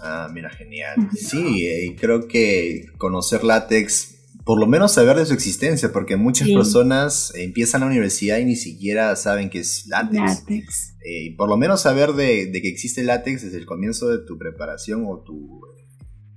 Ah, 0.03 0.29
mira, 0.33 0.51
genial. 0.51 1.09
Sí, 1.15 1.67
eh, 1.67 1.97
creo 1.99 2.27
que 2.27 2.87
conocer 2.99 3.45
látex, 3.45 4.17
por 4.45 4.59
lo 4.59 4.67
menos 4.67 4.93
saber 4.93 5.17
de 5.17 5.27
su 5.27 5.33
existencia, 5.33 5.93
porque 5.93 6.17
muchas 6.17 6.49
personas 6.49 7.33
empiezan 7.37 7.83
la 7.83 7.87
universidad 7.87 8.39
y 8.39 8.45
ni 8.45 8.57
siquiera 8.57 9.15
saben 9.15 9.49
qué 9.49 9.61
es 9.61 9.87
látex. 9.87 10.97
Eh, 11.05 11.35
por 11.37 11.49
lo 11.49 11.57
menos 11.57 11.83
saber 11.83 12.13
de, 12.13 12.51
que 12.53 12.69
existe 12.69 13.05
látex 13.05 13.43
desde 13.43 13.59
el 13.59 13.67
comienzo 13.67 14.09
de 14.09 14.25
tu 14.25 14.39
preparación 14.39 15.05
o 15.07 15.21
tu 15.21 15.61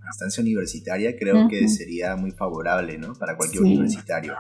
instancia 0.08 0.42
universitaria, 0.42 1.18
creo 1.18 1.48
que 1.48 1.68
sería 1.68 2.16
muy 2.16 2.32
favorable 2.32 3.00
¿no? 3.00 3.14
para 3.16 3.36
cualquier 3.36 3.64
universitario. 3.64 4.36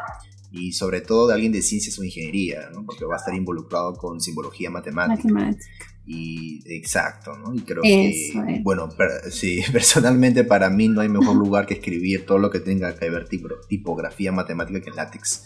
Y 0.57 0.71
sobre 0.71 1.01
todo 1.01 1.27
de 1.27 1.33
alguien 1.33 1.51
de 1.51 1.61
ciencias 1.61 1.99
o 1.99 2.03
ingeniería, 2.03 2.69
¿no? 2.73 2.85
porque 2.85 3.05
va 3.05 3.15
a 3.15 3.17
estar 3.17 3.35
involucrado 3.35 3.95
con 3.95 4.21
simbología 4.21 4.69
matemática. 4.69 5.27
matemática. 5.27 5.85
Y 6.07 6.61
exacto, 6.67 7.35
¿no? 7.35 7.53
Y 7.55 7.61
creo 7.61 7.81
que, 7.81 8.61
bueno, 8.61 8.89
sí, 9.31 9.61
personalmente 9.73 10.43
para 10.43 10.69
mí 10.69 10.87
no 10.87 11.01
hay 11.01 11.09
mejor 11.09 11.35
lugar 11.35 11.65
que 11.65 11.73
escribir 11.73 12.25
todo 12.25 12.37
lo 12.37 12.51
que 12.51 12.59
tenga 12.59 12.95
que 12.95 13.09
ver 13.09 13.27
tipo, 13.27 13.49
tipografía 13.67 14.31
matemática 14.31 14.81
que 14.81 14.91
látex. 14.91 15.43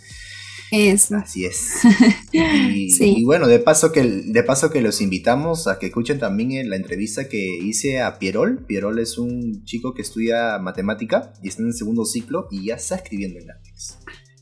Eso. 0.72 1.16
Así 1.16 1.46
es. 1.46 1.80
Y, 2.32 3.24
bueno, 3.26 3.48
de 3.48 3.60
paso, 3.60 3.92
que, 3.92 4.04
de 4.04 4.44
paso 4.44 4.70
que 4.70 4.82
los 4.82 5.02
invitamos 5.02 5.68
a 5.68 5.80
que 5.80 5.88
escuchen 5.88 6.20
también 6.20 6.70
la 6.70 6.76
entrevista 6.76 7.28
que 7.28 7.58
hice 7.58 8.02
a 8.02 8.20
Pierol. 8.20 8.66
Pierol 8.66 9.00
es 9.00 9.18
un 9.18 9.64
chico 9.66 9.94
que 9.96 10.04
estudia 10.04 10.60
matemática 10.60 11.34
y 11.42 11.48
está 11.48 11.64
en 11.64 11.70
el 11.70 11.74
segundo 11.74 12.06
ciclo 12.06 12.48
y 12.52 12.66
ya 12.66 12.76
está 12.76 12.96
escribiendo 12.96 13.40
en 13.40 13.48
látex. 13.48 13.98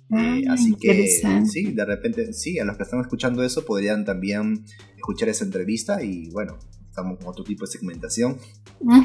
Eh, 0.10 0.46
ah, 0.48 0.54
así 0.54 0.76
que 0.76 1.08
sí, 1.46 1.72
de 1.72 1.86
repente, 1.86 2.34
sí, 2.34 2.60
a 2.60 2.66
los 2.66 2.78
que 2.78 2.84
están 2.84 3.02
escuchando 3.02 3.44
eso 3.44 3.66
podrían 3.66 4.06
también 4.06 4.64
escuchar 4.96 5.30
esa 5.30 5.44
entrevista 5.44 6.02
y 6.02 6.30
bueno, 6.30 6.58
estamos 6.90 7.20
con 7.20 7.28
otro 7.28 7.44
tipo 7.44 7.66
de 7.66 7.72
segmentación. 7.72 8.38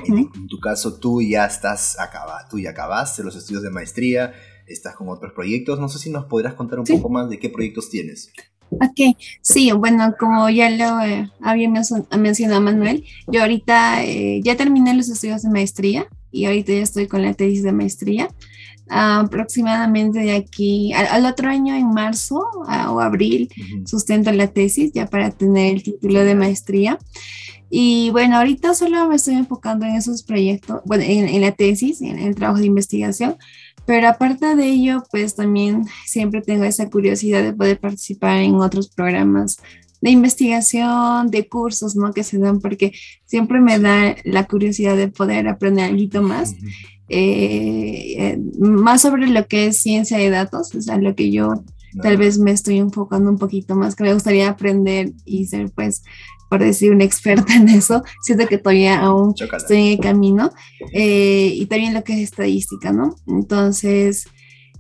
en, 0.07 0.49
tu 0.49 0.61
caso, 0.61 0.99
tú 0.99 1.21
ya 1.21 1.45
estás 1.45 1.99
acabado, 1.99 2.47
tú 2.51 2.59
ya 2.59 2.71
acabaste 2.71 3.23
los 3.23 3.37
estudios 3.37 3.63
de 3.63 3.71
maestría, 3.71 4.33
estás 4.67 4.95
con 4.97 5.09
otros 5.09 5.33
proyectos. 5.33 5.79
No 5.79 5.89
sé 5.89 5.99
si 5.99 6.11
nos 6.11 6.25
podrás 6.25 6.55
contar 6.55 6.79
un 6.79 6.87
poco 6.87 7.09
más 7.09 7.29
de 7.29 7.39
qué 7.39 7.51
proyectos 7.51 7.91
tienes. 7.91 8.33
Ok, 8.71 9.17
sí, 9.43 9.71
bueno, 9.73 10.15
como 10.19 10.49
ya 10.49 10.71
lo 10.71 11.01
eh, 11.03 11.31
había 11.43 11.69
mencionado 11.69 12.63
Manuel, 12.63 13.05
yo 13.27 13.43
ahorita 13.43 14.03
eh, 14.05 14.41
ya 14.43 14.57
terminé 14.57 14.95
los 14.95 15.11
estudios 15.11 15.43
de 15.43 15.51
maestría 15.51 16.07
y 16.31 16.47
ahorita 16.47 16.73
ya 16.73 16.81
estoy 16.81 17.07
con 17.07 17.21
la 17.21 17.35
tesis 17.35 17.63
de 17.63 17.73
maestría 17.73 18.31
aproximadamente 18.89 20.21
de 20.21 20.33
aquí 20.33 20.93
al, 20.93 21.25
otro 21.25 21.49
año, 21.49 21.75
en 21.75 21.91
marzo 21.91 22.45
o 22.89 23.01
abril, 23.01 23.49
sustento 23.87 24.33
la 24.33 24.49
tesis 24.49 24.93
ya 24.93 25.07
para 25.07 25.31
tener 25.31 25.75
el 25.75 25.83
título 25.83 26.25
de 26.25 26.35
maestría. 26.35 26.99
Y 27.75 28.11
bueno, 28.11 28.37
ahorita 28.37 28.75
solo 28.75 29.09
me 29.09 29.17
estoy 29.17 29.35
enfocando 29.35 29.87
en 29.87 29.97
esos 29.97 30.23
proyectos, 30.25 30.83
bueno, 30.85 31.05
en, 31.07 31.41
la 31.41 31.53
tesis, 31.53 32.03
en, 32.03 32.19
el 32.19 32.35
trabajo 32.35 32.61
de 32.61 32.67
investigación, 32.67 33.37
pero 33.87 34.09
aparte 34.09 34.55
de 34.55 34.67
ello, 34.69 35.03
pues 35.11 35.35
también 35.35 35.87
siempre 36.05 36.43
tengo 36.43 36.65
esa 36.65 36.91
curiosidad 36.91 37.43
de 37.43 37.55
poder 37.55 37.81
participar 37.81 38.41
en 38.41 38.57
otros 38.57 38.91
programas 38.91 39.57
de 40.03 40.11
investigación, 40.11 41.31
de 41.31 41.49
cursos, 41.49 41.95
¿no? 41.97 42.13
Que 42.13 42.25
se 42.25 42.37
dan, 42.39 42.61
porque 42.61 42.93
siempre 43.25 43.61
me 43.61 43.79
da 43.79 44.17
la 44.25 44.47
curiosidad 44.47 44.97
de 44.97 45.09
poder 45.09 45.49
aprender 45.49 45.85
algo 45.85 46.23
más. 46.23 46.55
Eh, 47.09 48.15
eh, 48.19 48.39
más 48.59 49.03
sobre 49.03 49.29
lo 49.29 49.47
que 49.47 49.69
es 49.69 49.79
ciencia 49.79 50.19
de 50.19 50.29
datos, 50.29 50.75
o 50.75 50.81
sea, 50.81 50.99
lo 50.99 51.15
que 51.15 51.31
yo 51.31 51.65
tal 52.03 52.17
vez 52.17 52.39
me 52.39 52.51
estoy 52.51 52.79
enfocando 52.79 53.31
un 53.31 53.39
poquito 53.39 53.77
más, 53.77 53.95
que 53.95 54.05
me 54.05 54.15
gustaría 54.15 54.49
aprender 54.49 55.13
y 55.25 55.47
ser 55.47 55.71
pues 55.71 56.03
por 56.49 56.61
decir, 56.61 56.93
una 56.93 57.05
experta 57.05 57.55
en 57.55 57.69
eso. 57.71 58.03
Siento 58.23 58.47
que 58.47 58.59
todavía 58.59 59.01
aún 59.01 59.35
estoy 59.57 59.79
en 59.79 59.93
el 59.93 59.99
camino. 60.01 60.51
Eh, 60.93 61.51
y 61.55 61.65
también 61.65 61.95
lo 61.95 62.05
que 62.05 62.13
es 62.13 62.21
estadística, 62.21 62.93
¿no? 62.93 63.15
Entonces, 63.27 64.27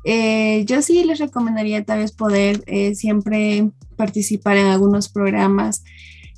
eh, 0.04 0.66
yo 0.66 0.82
sí 0.82 1.02
les 1.04 1.18
recomendaría 1.18 1.82
tal 1.82 2.00
vez 2.00 2.12
poder 2.12 2.62
siempre 2.94 3.70
participar 4.04 4.56
en 4.56 4.66
algunos 4.66 5.08
programas 5.08 5.84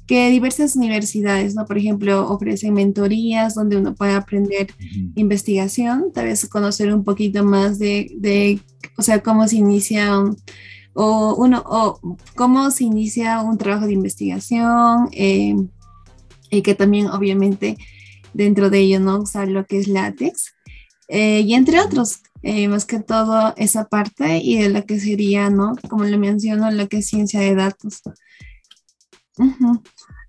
que 0.06 0.28
diversas 0.28 0.76
universidades, 0.76 1.54
¿no? 1.54 1.64
Por 1.64 1.78
ejemplo, 1.78 2.28
ofrecen 2.28 2.74
mentorías 2.74 3.54
donde 3.54 3.78
uno 3.78 3.94
puede 3.94 4.12
aprender 4.12 4.66
investigación, 5.14 6.12
tal 6.12 6.26
vez 6.26 6.46
conocer 6.46 6.92
un 6.92 7.04
poquito 7.04 7.42
más 7.42 7.78
de, 7.78 8.12
de 8.18 8.60
o 8.98 9.02
sea, 9.02 9.22
cómo 9.22 9.48
se 9.48 9.56
inicia 9.56 10.18
un, 10.18 10.36
o 10.92 11.34
uno, 11.36 11.62
o 11.66 11.98
cómo 12.36 12.70
se 12.70 12.84
inicia 12.84 13.40
un 13.40 13.56
trabajo 13.56 13.86
de 13.86 13.94
investigación 13.94 15.08
eh, 15.12 15.56
y 16.50 16.60
que 16.60 16.74
también 16.74 17.06
obviamente 17.06 17.78
dentro 18.34 18.68
de 18.68 18.80
ello 18.80 19.00
no 19.00 19.20
usar 19.20 19.48
lo 19.48 19.64
que 19.64 19.78
es 19.78 19.88
látex 19.88 20.54
eh, 21.08 21.40
y 21.40 21.54
entre 21.54 21.80
otros, 21.80 22.20
eh, 22.44 22.68
más 22.68 22.84
que 22.84 23.00
todo 23.00 23.54
esa 23.56 23.88
parte 23.88 24.38
y 24.38 24.62
de 24.62 24.68
lo 24.68 24.84
que 24.84 25.00
sería, 25.00 25.50
¿no? 25.50 25.74
Como 25.88 26.04
le 26.04 26.18
menciono, 26.18 26.70
lo 26.70 26.88
que 26.88 26.98
es 26.98 27.06
ciencia 27.06 27.40
de 27.40 27.54
datos. 27.54 28.02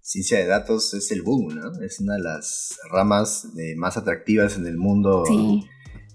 Ciencia 0.02 0.40
de 0.40 0.46
datos 0.46 0.94
es 0.94 1.12
el 1.12 1.22
boom, 1.22 1.56
¿no? 1.56 1.82
Es 1.82 2.00
una 2.00 2.16
de 2.16 2.22
las 2.22 2.80
ramas 2.92 3.48
más 3.76 3.98
atractivas 3.98 4.58
en 4.58 4.66
el 4.66 4.78
mundo 4.78 5.24
sí. 5.28 5.68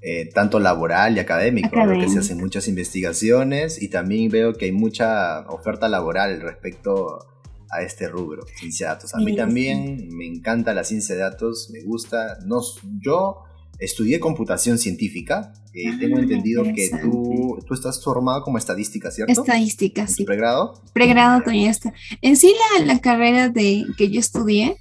Eh, 0.02 0.30
tanto 0.32 0.60
laboral 0.60 1.14
y 1.16 1.20
académico, 1.20 1.76
que 2.00 2.08
se 2.08 2.20
hacen 2.20 2.38
muchas 2.38 2.68
investigaciones 2.68 3.82
y 3.82 3.88
también 3.88 4.30
veo 4.30 4.54
que 4.54 4.64
hay 4.64 4.72
mucha 4.72 5.40
oferta 5.50 5.90
laboral 5.90 6.40
respecto 6.40 7.18
a 7.70 7.82
este 7.82 8.08
rubro, 8.08 8.46
ciencia 8.58 8.86
de 8.86 8.94
datos. 8.94 9.14
A 9.14 9.18
mí 9.18 9.36
también 9.36 10.08
me 10.16 10.26
encanta 10.26 10.72
la 10.72 10.84
ciencia 10.84 11.14
de 11.14 11.20
datos, 11.20 11.68
me 11.70 11.82
gusta. 11.82 12.38
No, 12.46 12.62
yo 12.98 13.42
estudié 13.80 14.20
computación 14.20 14.78
científica, 14.78 15.52
eh, 15.72 15.96
tengo 15.98 16.18
ah, 16.18 16.20
entendido 16.20 16.62
que 16.64 16.90
tú, 17.02 17.58
tú 17.66 17.74
estás 17.74 18.02
formado 18.02 18.42
como 18.42 18.58
estadística, 18.58 19.10
¿cierto? 19.10 19.32
Estadística, 19.32 20.06
sí. 20.06 20.24
¿Pregrado? 20.24 20.80
Pregrado 20.92 21.40
todavía 21.40 21.70
está. 21.70 21.92
En 22.20 22.36
sí, 22.36 22.52
la, 22.78 22.84
la 22.84 22.98
carrera 23.00 23.48
de, 23.48 23.84
que 23.96 24.10
yo 24.10 24.20
estudié 24.20 24.76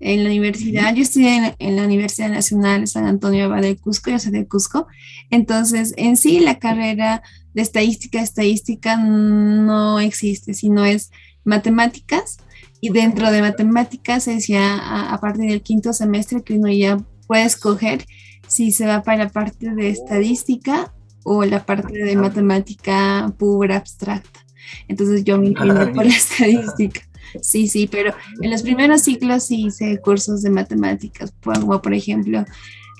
en 0.00 0.24
la 0.24 0.30
universidad. 0.30 0.94
Yo 0.94 1.02
estudié 1.02 1.54
en, 1.58 1.76
la 1.76 1.84
Universidad 1.84 2.30
Nacional 2.30 2.88
San 2.88 3.06
Antonio 3.06 3.48
de 3.50 3.76
Cusco, 3.76 4.10
yo 4.10 4.18
soy 4.18 4.32
de 4.32 4.48
Cusco. 4.48 4.86
Entonces, 5.30 5.94
en 5.96 6.16
sí, 6.16 6.40
la 6.40 6.58
carrera 6.58 7.22
de 7.52 7.62
estadística, 7.62 8.20
estadística 8.20 8.96
no 8.96 10.00
existe, 10.00 10.54
sino 10.54 10.84
es 10.84 11.10
matemáticas. 11.44 12.38
Y 12.80 12.90
dentro 12.90 13.30
de 13.30 13.42
matemáticas 13.42 14.24
se 14.24 14.34
decía 14.36 14.74
a, 14.74 15.12
a 15.12 15.20
partir 15.20 15.50
del 15.50 15.60
quinto 15.60 15.92
semestre 15.92 16.42
que 16.42 16.54
uno 16.54 16.72
ya 16.72 16.96
puede 17.26 17.44
escoger 17.44 18.06
si 18.50 18.72
se 18.72 18.84
va 18.84 19.02
para 19.02 19.24
la 19.24 19.30
parte 19.30 19.70
de 19.70 19.88
estadística 19.88 20.92
o 21.22 21.44
la 21.44 21.64
parte 21.64 21.92
de 21.92 22.16
matemática 22.16 23.32
pura 23.38 23.76
abstracta. 23.76 24.40
Entonces 24.88 25.24
yo 25.24 25.38
me 25.38 25.48
inclino 25.48 25.92
por 25.92 26.04
la 26.04 26.12
estadística. 26.12 27.00
Sí, 27.40 27.68
sí, 27.68 27.86
pero 27.86 28.12
en 28.42 28.50
los 28.50 28.62
primeros 28.62 29.02
ciclos 29.02 29.46
sí 29.46 29.66
hice 29.66 30.00
cursos 30.00 30.42
de 30.42 30.50
matemáticas, 30.50 31.32
como 31.42 31.80
por 31.80 31.94
ejemplo 31.94 32.44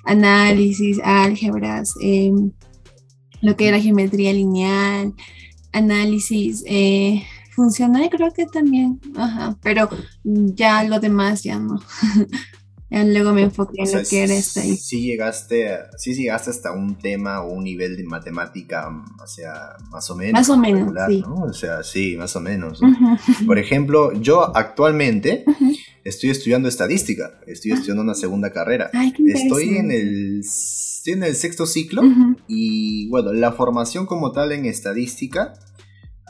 análisis, 0.05 1.01
álgebras, 1.03 1.95
em, 2.01 2.53
lo 3.43 3.57
que 3.57 3.69
era 3.69 3.81
geometría 3.81 4.33
lineal, 4.33 5.15
análisis 5.73 6.63
eh, 6.67 7.25
funcional, 7.51 8.09
creo 8.09 8.33
que 8.33 8.47
también, 8.47 9.01
ajá, 9.17 9.57
pero 9.63 9.89
ya 10.23 10.85
lo 10.85 11.01
demás 11.01 11.43
ya 11.43 11.59
no. 11.59 11.81
Luego 12.91 13.33
me 13.33 13.43
enfoqué 13.43 13.83
en 13.83 13.93
lo 13.93 14.03
que 14.03 14.23
era 14.25 14.35
esta. 14.35 14.63
Sí 14.63 15.03
llegaste, 15.03 15.79
sí 15.97 16.15
llegaste 16.15 16.51
hasta 16.51 16.73
un 16.73 16.97
tema 16.97 17.41
o 17.43 17.53
un 17.53 17.65
nivel 17.65 17.97
de 17.97 18.03
matemática, 18.03 18.89
o 19.23 19.27
sea, 19.29 19.77
más 19.91 20.11
o 20.11 20.17
menos. 20.17 20.33
Más 20.33 20.49
o 20.49 20.57
menos, 20.57 20.93
sí. 21.07 21.23
O 21.27 21.53
sea, 21.53 21.83
sí, 21.85 22.17
más 22.17 22.35
o 22.35 22.41
menos. 22.41 22.81
Por 23.47 23.59
ejemplo, 23.59 24.13
yo 24.21 24.57
actualmente 24.57 25.45
estoy 26.05 26.31
estudiando 26.31 26.69
estadística, 26.69 27.39
estoy 27.47 27.73
estudiando 27.73 28.03
una 28.03 28.15
segunda 28.15 28.53
carrera. 28.53 28.91
estoy 29.27 29.77
en 29.77 29.93
el 29.93 30.41
estoy 30.41 31.15
en 31.15 31.23
el 31.23 31.35
sexto 31.35 31.65
ciclo 31.65 32.03
y 32.47 33.09
bueno, 33.09 33.33
la 33.33 33.53
formación 33.53 34.05
como 34.05 34.33
tal 34.33 34.53
en 34.53 34.67
estadística 34.67 35.55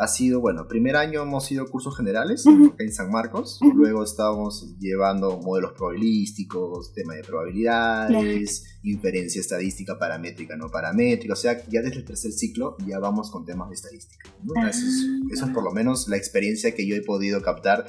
ha 0.00 0.08
sido, 0.08 0.40
bueno, 0.40 0.66
primer 0.66 0.96
año 0.96 1.20
hemos 1.20 1.52
ido 1.52 1.68
cursos 1.68 1.94
generales 1.94 2.46
en 2.78 2.90
San 2.90 3.10
Marcos, 3.10 3.60
luego 3.74 4.02
estábamos 4.02 4.74
llevando 4.78 5.38
modelos 5.38 5.72
probabilísticos, 5.72 6.94
tema 6.94 7.14
de 7.16 7.22
probabilidades, 7.22 8.78
inferencia 8.82 9.42
estadística 9.42 9.98
paramétrica, 9.98 10.56
no 10.56 10.70
paramétrica, 10.70 11.34
o 11.34 11.36
sea, 11.36 11.62
ya 11.68 11.82
desde 11.82 11.98
el 11.98 12.06
tercer 12.06 12.32
ciclo 12.32 12.78
ya 12.86 12.98
vamos 12.98 13.30
con 13.30 13.44
temas 13.44 13.68
de 13.68 13.74
estadística. 13.74 14.30
Eso, 14.66 14.86
eso, 15.30 15.44
es 15.44 15.52
por 15.52 15.64
lo 15.64 15.72
menos 15.72 16.08
la 16.08 16.16
experiencia 16.16 16.74
que 16.74 16.86
yo 16.86 16.96
he 16.96 17.02
podido 17.02 17.42
captar 17.42 17.84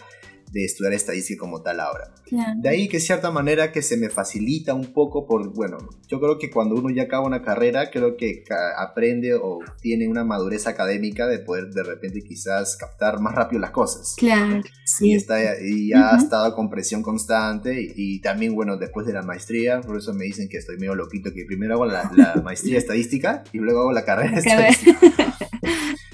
de 0.52 0.66
estudiar 0.66 0.94
estadística 0.94 1.40
como 1.40 1.62
tal 1.62 1.80
ahora. 1.80 2.14
De 2.58 2.70
ahí 2.70 2.88
que 2.88 3.00
cierta 3.00 3.32
manera 3.32 3.72
que 3.72 3.82
se 3.82 3.98
me 3.98 4.10
facilita 4.10 4.74
un 4.74 4.94
poco 4.94 5.26
por, 5.26 5.54
bueno, 5.54 5.78
yo 6.08 6.20
creo 6.20 6.38
que 6.38 6.50
cuando 6.50 6.76
uno 6.76 6.90
ya 6.90 7.04
acaba 7.04 7.26
una 7.26 7.42
carrera, 7.42 7.90
creo 7.90 8.16
que 8.16 8.44
aprende 8.78 9.34
o 9.36 9.60
tiene 9.82 10.08
una 10.08 10.24
madurez 10.24 10.68
académica 10.68 11.28
de 11.28 11.40
poder 11.40 11.72
de 11.72 11.84
repente 11.84 12.22
quizás 12.22 12.78
captar 12.78 13.20
más 13.20 13.36
rápido 13.36 13.60
las 13.60 13.72
cosas. 13.72 14.16
Claro, 14.18 14.62
sí. 14.86 15.10
Y, 15.10 15.16
está, 15.16 15.40
y 15.62 15.90
ya 15.90 16.14
ha 16.14 16.18
estado 16.18 16.56
con 16.56 16.70
presión 16.70 17.02
constante 17.02 17.76
y, 17.96 18.22
también, 18.22 18.56
bueno, 18.56 18.78
después 18.78 19.06
de 19.06 19.14
la 19.14 19.24
maestría, 19.24 19.82
por 19.82 19.98
eso 19.98 20.14
me 20.14 20.26
dicen 20.26 20.48
que 20.48 20.58
estoy 20.58 20.78
medio 20.78 20.96
loquito, 20.96 21.34
que 21.34 21.46
primero 21.46 21.76
hago 21.76 21.86
la, 21.86 22.10
la 22.16 22.36
maestría 22.44 22.78
estadística 22.78 23.44
y 23.52 23.58
luego 23.58 23.82
hago 23.82 23.92
la 23.92 24.06
carrera 24.06 24.38
estadística. 24.38 25.00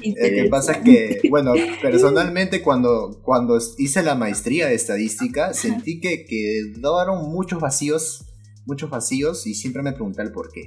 Lo 0.09 0.29
que 0.29 0.47
pasa 0.49 0.81
que, 0.81 1.19
bueno, 1.29 1.53
personalmente 1.81 2.61
cuando, 2.61 3.19
cuando 3.23 3.57
hice 3.77 4.03
la 4.03 4.15
maestría 4.15 4.67
de 4.67 4.75
estadística, 4.75 5.53
sentí 5.53 5.99
que 5.99 6.25
quedaron 6.25 7.29
muchos 7.29 7.59
vacíos, 7.59 8.25
muchos 8.65 8.89
vacíos 8.89 9.47
y 9.47 9.55
siempre 9.55 9.81
me 9.81 9.93
pregunté 9.93 10.21
el 10.21 10.31
por 10.31 10.51
qué. 10.51 10.65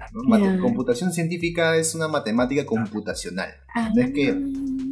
Computación 0.60 1.12
científica 1.12 1.76
es 1.76 1.94
una 1.94 2.08
matemática 2.08 2.64
computacional. 2.64 3.50
No 3.94 4.02
es 4.02 4.12
que 4.12 4.30
ah. 4.30 4.38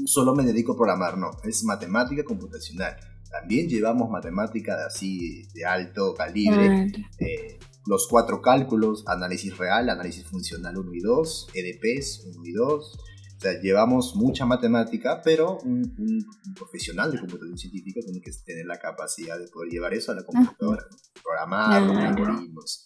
solo 0.07 0.35
me 0.35 0.45
dedico 0.45 0.73
a 0.73 0.77
programar, 0.77 1.19
no, 1.19 1.31
es 1.45 1.65
matemática 1.65 2.23
computacional. 2.25 2.97
También 3.31 3.69
llevamos 3.69 4.11
matemática 4.11 4.77
de 4.77 4.85
así 4.85 5.43
de 5.55 5.65
alto 5.65 6.15
calibre. 6.15 6.93
Eh, 7.19 7.59
los 7.89 8.07
cuatro 8.07 8.43
cálculos, 8.43 9.03
análisis 9.07 9.57
real, 9.57 9.89
análisis 9.89 10.25
funcional 10.25 10.77
1 10.77 10.95
y 10.95 11.01
2, 11.01 11.49
EDPs 11.55 12.27
1 12.37 12.45
y 12.45 12.53
2, 12.53 12.99
o 13.39 13.41
sea, 13.41 13.61
llevamos 13.61 14.17
mucha 14.17 14.45
matemática, 14.45 15.23
pero 15.23 15.59
un, 15.59 16.27
profesional 16.57 17.13
de 17.13 17.21
computación 17.21 17.57
científica 17.57 18.01
tiene 18.05 18.21
que 18.21 18.33
tener 18.45 18.67
la 18.67 18.81
capacidad 18.81 19.39
de 19.39 19.47
poder 19.47 19.71
llevar 19.71 19.95
eso 19.95 20.11
a 20.11 20.17
la 20.17 20.25
computadora, 20.25 20.85
programar 21.23 21.83
los 21.83 21.97
algoritmos. 21.97 22.85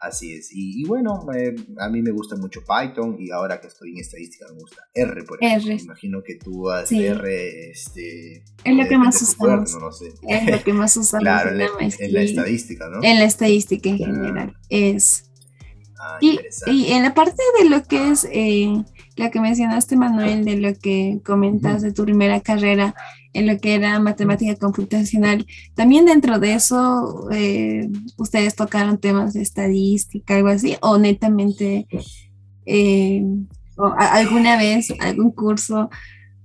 Así 0.00 0.32
es. 0.32 0.48
Y, 0.50 0.84
bueno, 0.86 1.26
eh, 1.32 1.54
a 1.78 1.90
mí 1.90 2.00
me 2.00 2.10
gusta 2.10 2.36
mucho 2.36 2.60
Python 2.62 3.16
y 3.20 3.30
ahora 3.30 3.60
que 3.60 3.66
estoy 3.66 3.90
en 3.90 3.98
estadística 3.98 4.46
me 4.48 4.60
gusta 4.60 4.82
R, 4.94 5.24
por 5.24 5.44
ejemplo. 5.44 5.72
R. 5.72 5.82
Imagino 5.82 6.22
que 6.24 6.36
tú 6.36 6.70
has 6.70 6.90
R, 6.90 7.70
este... 7.70 8.42
Es 8.64 8.74
lo 8.74 8.88
que 8.88 8.96
más 8.96 9.20
usamos. 9.20 9.76
no 9.78 9.92
sé. 9.92 10.14
Es 10.26 10.50
lo 10.50 10.64
que 10.64 10.72
más 10.72 10.96
usamos 10.96 11.22
claro, 11.22 11.50
en, 11.50 11.58
la, 11.58 11.66
en, 11.78 12.12
la, 12.14 12.22
estadística, 12.22 12.88
¿no? 12.88 12.98
En 13.02 13.18
la 13.18 13.24
estadística 13.26 13.90
en 13.90 13.98
general. 13.98 14.56
Es... 14.70 15.30
Ah, 16.00 16.18
y, 16.20 16.40
y, 16.66 16.92
en 16.92 17.04
la 17.04 17.14
parte 17.14 17.40
de 17.60 17.68
lo 17.68 17.84
que 17.84 18.10
es 18.10 18.26
eh, 18.32 18.84
lo 19.16 19.30
que 19.30 19.40
mencionaste, 19.40 19.96
Manuel, 19.96 20.44
de 20.44 20.56
lo 20.56 20.74
que 20.74 21.20
comentas 21.24 21.82
de 21.82 21.92
tu 21.92 22.04
primera 22.04 22.40
carrera 22.40 22.94
en 23.34 23.46
lo 23.46 23.58
que 23.58 23.74
era 23.74 23.98
matemática 23.98 24.56
computacional, 24.56 25.46
también 25.74 26.06
dentro 26.06 26.38
de 26.38 26.54
eso, 26.54 27.28
eh, 27.30 27.88
ustedes 28.16 28.54
tocaron 28.54 28.98
temas 28.98 29.32
de 29.32 29.42
estadística, 29.42 30.36
algo 30.36 30.48
así, 30.48 30.76
o 30.80 30.98
netamente 30.98 31.86
eh, 32.66 33.24
alguna 33.76 34.56
vez 34.56 34.92
algún 35.00 35.32
curso 35.32 35.90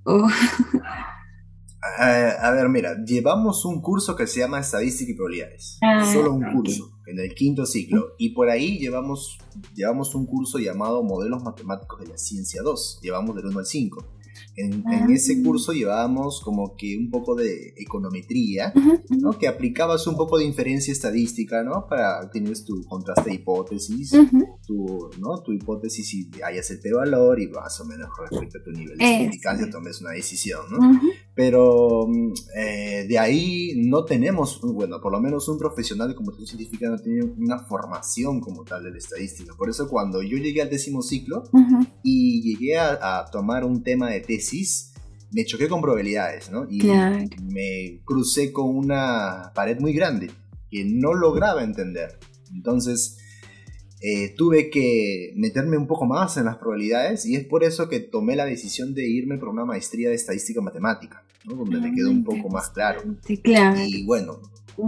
o 0.03 0.27
a 1.99 2.51
ver, 2.51 2.69
mira, 2.69 2.95
llevamos 3.05 3.65
un 3.65 3.81
curso 3.81 4.15
que 4.15 4.27
se 4.27 4.39
llama 4.39 4.59
Estadística 4.59 5.11
y 5.11 5.15
Probabilidades. 5.15 5.77
Ah, 5.81 6.05
Solo 6.11 6.33
un 6.33 6.43
curso, 6.51 6.96
en 7.07 7.19
el 7.19 7.33
quinto 7.33 7.65
ciclo. 7.65 8.13
Y 8.17 8.29
por 8.29 8.49
ahí 8.49 8.77
llevamos, 8.77 9.37
llevamos 9.75 10.13
un 10.15 10.25
curso 10.25 10.59
llamado 10.59 11.03
Modelos 11.03 11.43
Matemáticos 11.43 12.01
de 12.01 12.07
la 12.07 12.17
Ciencia 12.17 12.61
2. 12.61 12.99
Llevamos 13.01 13.35
del 13.35 13.47
1 13.47 13.59
al 13.59 13.65
5. 13.65 14.05
En, 14.55 14.83
ese 15.11 15.37
ah. 15.39 15.43
curso 15.43 15.71
llevábamos 15.71 16.41
como 16.41 16.75
que 16.75 16.97
un 16.97 17.09
poco 17.09 17.35
de 17.35 17.73
econometría, 17.77 18.73
¿no? 19.09 19.37
Que 19.37 19.47
aplicabas 19.47 20.07
un 20.07 20.15
poco 20.15 20.37
de 20.37 20.45
inferencia 20.45 20.91
estadística, 20.91 21.63
¿no? 21.63 21.87
Para 21.87 22.29
tienes 22.31 22.65
tu 22.65 22.83
contraste 22.85 23.29
de 23.29 23.35
hipótesis, 23.35 24.11
tu, 24.65 25.09
¿no? 25.19 25.41
Tu 25.43 25.53
hipótesis 25.53 26.13
y 26.13 26.29
hayas 26.43 26.69
el 26.71 26.79
p-valor 26.79 27.39
y 27.39 27.47
más 27.47 27.79
o 27.81 27.85
menos 27.85 28.09
respecto 28.29 28.59
a 28.59 28.63
tu 28.63 28.71
nivel 28.71 28.97
de 28.97 29.05
significancia 29.05 29.69
tomes 29.69 30.01
una 30.01 30.11
decisión, 30.11 30.61
¿no? 30.71 31.01
Pero 31.37 32.07
mm, 32.07 32.33
eh, 32.55 33.05
de 33.07 33.19
ahí 33.19 33.73
no 33.75 34.05
tenemos, 34.05 34.59
bueno, 34.59 34.99
por 34.99 35.11
lo 35.11 35.21
menos 35.21 35.47
un 35.47 35.59
profesional 35.59 36.07
de 36.07 36.15
computación 36.15 36.47
científica 36.47 36.89
no 36.89 36.97
tiene 36.97 37.25
una 37.37 37.59
formación 37.59 38.41
como 38.41 38.63
tal 38.63 38.83
de 38.83 38.89
la 38.89 38.97
estadística. 38.97 39.53
Por 39.53 39.69
eso 39.69 39.87
cuando 39.87 40.23
yo 40.23 40.37
llegué 40.37 40.63
al 40.63 40.69
décimo 40.71 41.03
ciclo 41.03 41.43
y 42.01 42.41
llegué 42.41 42.79
a, 42.79 43.25
tomar 43.31 43.63
un 43.65 43.83
tema 43.83 44.09
de 44.09 44.21
tesis, 44.21 44.93
me 45.31 45.45
choqué 45.45 45.67
con 45.67 45.79
probabilidades, 45.79 46.49
¿no? 46.49 46.65
Y 46.67 46.81
me 47.43 48.01
crucé 48.03 48.51
con 48.51 48.75
una 48.75 49.51
pared 49.53 49.79
muy 49.79 49.93
grande 49.93 50.31
que 50.71 50.85
no 50.85 51.13
lograba 51.13 51.63
entender. 51.63 52.17
Entonces, 52.51 53.19
eh, 53.99 54.35
tuve 54.35 54.69
que 54.69 55.33
meterme 55.35 55.75
un 55.75 55.87
poco 55.87 56.05
más 56.05 56.37
en 56.37 56.45
las 56.45 56.57
probabilidades 56.57 57.25
y 57.25 57.35
es 57.35 57.45
por 57.45 57.63
eso 57.63 57.89
que 57.89 57.99
tomé 57.99 58.35
la 58.35 58.45
decisión 58.45 58.93
de 58.93 59.07
irme 59.07 59.39
por 59.39 59.49
una 59.49 59.65
maestría 59.65 60.09
de 60.09 60.15
estadística 60.15 60.61
matemática, 60.61 61.25
donde 61.45 61.79
me 61.79 61.91
quedó 61.93 62.11
un 62.11 62.23
poco 62.23 62.47
más 62.49 62.69
claro. 62.69 63.01
claro. 63.41 63.79
Y 63.83 64.05
bueno, 64.05 64.39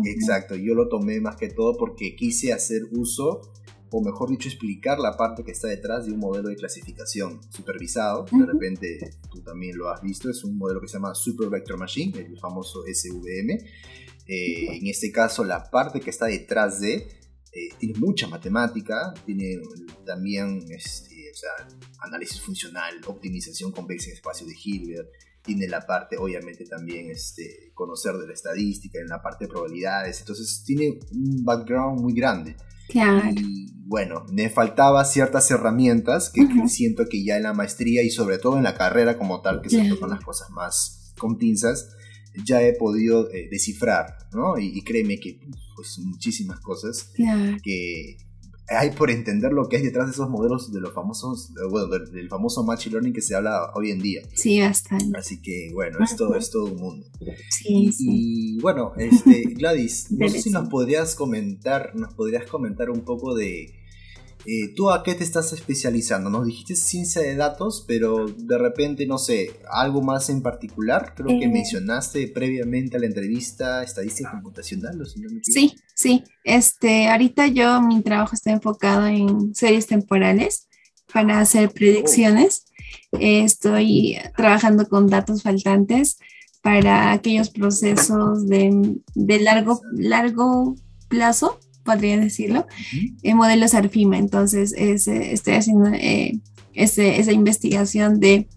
exacto, 0.06 0.56
yo 0.56 0.76
lo 0.76 0.90
tomé 0.90 1.20
más 1.22 1.38
que 1.38 1.50
todo 1.50 1.76
porque 1.76 2.16
quise 2.16 2.54
hacer 2.54 2.84
uso, 2.92 3.42
o 3.90 4.02
mejor 4.04 4.30
dicho, 4.30 4.48
explicar 4.48 5.00
la 5.00 5.18
parte 5.18 5.44
que 5.44 5.52
está 5.52 5.68
detrás 5.68 6.06
de 6.06 6.12
un 6.12 6.20
modelo 6.20 6.50
de 6.50 6.56
clasificación 6.56 7.40
supervisado. 7.50 8.26
De 8.32 8.46
repente 8.46 9.00
tú 9.32 9.42
también 9.42 9.76
lo 9.76 9.90
has 9.90 10.04
visto, 10.04 10.30
es 10.30 10.44
un 10.44 10.56
modelo 10.56 10.80
que 10.80 10.88
se 10.88 10.94
llama 10.94 11.16
Super 11.16 11.50
Vector 11.50 11.80
Machine, 11.80 12.16
el 12.20 12.38
famoso 12.38 12.84
SVM. 12.86 13.58
Eh, 14.28 14.78
en 14.78 14.86
este 14.86 15.12
caso, 15.12 15.44
la 15.44 15.72
parte 15.72 16.00
que 16.00 16.12
está 16.12 16.28
detrás 16.28 16.80
de 16.80 17.19
eh, 17.52 17.70
tiene 17.80 18.00
mucha 18.00 18.28
matemática, 18.28 19.14
tiene 19.26 19.60
también 20.06 20.64
este, 20.70 21.32
o 21.32 21.36
sea, 21.36 21.68
análisis 22.02 22.40
funcional, 22.42 22.96
optimización 23.08 23.72
convexa 23.72 24.10
en 24.10 24.16
espacio 24.16 24.46
de 24.46 24.54
Hilbert, 24.64 25.10
tiene 25.42 25.68
la 25.68 25.86
parte, 25.86 26.18
obviamente, 26.18 26.66
también 26.66 27.10
este, 27.10 27.72
conocer 27.74 28.14
de 28.16 28.28
la 28.28 28.34
estadística, 28.34 29.00
en 29.00 29.08
la 29.08 29.22
parte 29.22 29.46
de 29.46 29.50
probabilidades, 29.50 30.20
entonces 30.20 30.64
tiene 30.66 31.00
un 31.12 31.44
background 31.44 32.02
muy 32.02 32.14
grande. 32.14 32.56
Claro. 32.90 33.30
Y 33.36 33.72
bueno, 33.86 34.26
me 34.32 34.50
faltaba 34.50 35.04
ciertas 35.06 35.50
herramientas 35.52 36.30
que, 36.30 36.48
siento 36.68 37.06
que 37.10 37.24
ya 37.24 37.38
en 37.38 37.44
la 37.44 37.54
maestría 37.54 38.04
y 38.04 38.10
sobre 38.10 38.38
todo 38.38 38.58
en 38.58 38.64
la 38.64 38.76
carrera 38.76 39.18
como 39.18 39.42
tal, 39.42 39.62
que 39.62 39.70
se 39.70 39.88
tocan 39.90 40.10
las 40.10 40.24
cosas 40.24 40.50
más 40.52 41.14
con 41.18 41.38
pinzas, 41.38 41.90
ya 42.46 42.62
he 42.62 42.74
podido 42.74 43.32
eh, 43.32 43.48
descifrar, 43.50 44.18
¿no? 44.34 44.58
Y, 44.58 44.82
créeme 44.84 45.20
que 45.20 45.40
pues 45.76 46.00
muchísimas 46.00 46.60
cosas 46.60 47.12
que 47.64 48.18
hay 48.70 48.92
por 48.92 49.10
entender 49.10 49.52
lo 49.52 49.68
que 49.68 49.78
hay 49.78 49.84
detrás 49.84 50.08
de 50.08 50.12
esos 50.12 50.30
modelos 50.30 50.72
de 50.72 50.80
los 50.80 50.94
famosos, 50.94 51.52
bueno, 51.70 51.88
del, 51.88 52.30
famoso 52.30 52.64
machine 52.64 52.94
learning 52.94 53.14
que 53.14 53.22
se 53.22 53.36
habla 53.36 53.72
hoy 53.74 53.92
en 53.92 54.00
día. 54.00 54.22
Sí, 54.34 54.60
bastante. 54.60 55.18
Así 55.18 55.42
que 55.42 55.72
bueno, 55.74 55.98
esto 56.04 56.36
es 56.36 56.52
todo 56.52 56.66
un 56.66 56.78
mundo. 56.78 57.08
Sí, 57.50 57.90
y, 58.00 58.60
bueno, 58.62 58.94
este, 58.98 59.44
Gladys, 59.58 60.12
no 60.12 60.30
sé 60.30 60.42
si 60.42 60.52
nos 60.52 60.70
podrías 60.70 61.16
comentar, 61.16 61.96
nos 61.96 62.14
podrías 62.14 62.46
comentar 62.46 62.90
un 62.90 63.02
poco 63.02 63.36
de 63.36 63.74
eh, 64.46 64.74
¿Tú 64.74 64.90
a 64.90 65.04
qué 65.04 65.16
te 65.16 65.24
estás 65.24 65.52
especializando? 65.52 66.30
Nos 66.30 66.46
dijiste 66.46 66.76
ciencia 66.76 67.22
de 67.22 67.36
datos, 67.36 67.84
pero 67.88 68.26
de 68.26 68.58
repente, 68.58 69.06
no 69.06 69.18
sé, 69.18 69.60
algo 69.70 70.02
más 70.02 70.30
en 70.30 70.42
particular. 70.42 71.14
Creo 71.16 71.38
que 71.40 71.46
eh. 71.46 71.50
mencionaste 71.50 72.28
previamente 72.30 72.96
a 72.96 73.00
la 73.02 73.08
entrevista 73.08 73.84
estadística 73.84 74.32
computacional, 74.32 75.02
¿o 75.02 75.06
si 75.06 75.20
no 75.20 75.30
me 75.30 75.42
Sí, 75.44 75.76
sí. 75.94 76.24
Este, 76.46 77.10
ahorita 77.10 77.48
yo 77.48 77.82
mi 77.82 78.02
trabajo 78.02 78.34
está 78.34 78.52
enfocado 78.52 79.08
en 79.08 79.54
series 79.54 79.88
temporales 79.88 80.68
para 81.12 81.40
hacer 81.42 81.72
predicciones. 81.72 82.66
estoy 83.12 84.18
trabajando 84.38 84.88
con 84.88 85.08
datos 85.08 85.44
faltantes 85.44 86.18
para 86.62 87.12
aquellos 87.12 87.50
procesos 87.50 88.48
de, 88.48 89.00
de 89.16 89.40
largo, 89.40 89.82
largo 89.92 90.76
plazo 91.10 91.60
podría 91.90 92.18
decirlo, 92.18 92.68
en 93.24 93.38
modelos 93.38 93.74
ARFIMA. 93.74 94.18
Entonces, 94.18 94.74
estoy 94.78 95.54
haciendo 95.54 95.90
eh, 95.94 96.40
esa 96.74 97.32
investigación 97.32 98.20
de, 98.20 98.48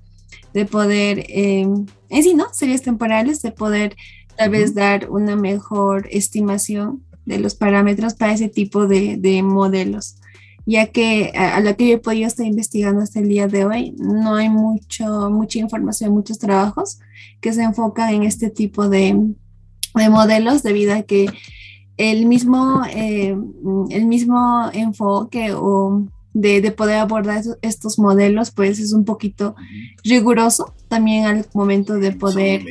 de 0.52 0.66
poder, 0.66 1.20
eh, 1.28 1.66
en 2.08 2.22
sí, 2.22 2.34
¿no? 2.34 2.52
Series 2.52 2.82
temporales, 2.82 3.40
de 3.40 3.52
poder 3.52 3.96
tal 4.36 4.50
vez 4.50 4.74
dar 4.74 5.10
una 5.10 5.36
mejor 5.36 6.08
estimación 6.10 7.02
de 7.24 7.38
los 7.38 7.54
parámetros 7.54 8.14
para 8.14 8.34
ese 8.34 8.48
tipo 8.48 8.86
de, 8.86 9.16
de 9.16 9.42
modelos 9.42 10.16
ya 10.64 10.86
que 10.86 11.32
a, 11.34 11.60
lo 11.60 11.76
que 11.76 11.88
yo 11.88 11.94
he 11.94 11.98
podido 11.98 12.26
estar 12.26 12.46
investigando 12.46 13.02
hasta 13.02 13.18
el 13.18 13.28
día 13.28 13.48
de 13.48 13.64
hoy, 13.64 13.94
no 13.98 14.36
hay 14.36 14.48
mucho, 14.48 15.28
mucha 15.30 15.58
información, 15.58 16.12
muchos 16.12 16.38
trabajos 16.38 17.00
que 17.40 17.52
se 17.52 17.62
enfocan 17.62 18.14
en 18.14 18.22
este 18.22 18.48
tipo 18.48 18.88
de, 18.88 19.34
de 19.94 20.08
modelos 20.08 20.62
debido 20.62 20.94
a 20.94 21.02
que 21.02 21.26
el 21.96 22.26
mismo, 22.26 22.83
eh, 22.90 23.37
el 23.90 24.07
mismo 24.07 24.70
enfoque 24.72 25.52
o 25.55 26.07
de, 26.35 26.70
poder 26.72 26.98
abordar 26.98 27.42
estos 27.61 27.98
modelos, 27.98 28.50
pues 28.50 28.78
es 28.78 28.92
un 28.92 29.05
poquito 29.05 29.55
riguroso 30.02 30.74
también 30.88 31.26
al 31.26 31.46
momento 31.55 31.94
de 31.94 32.12
poder 32.12 32.64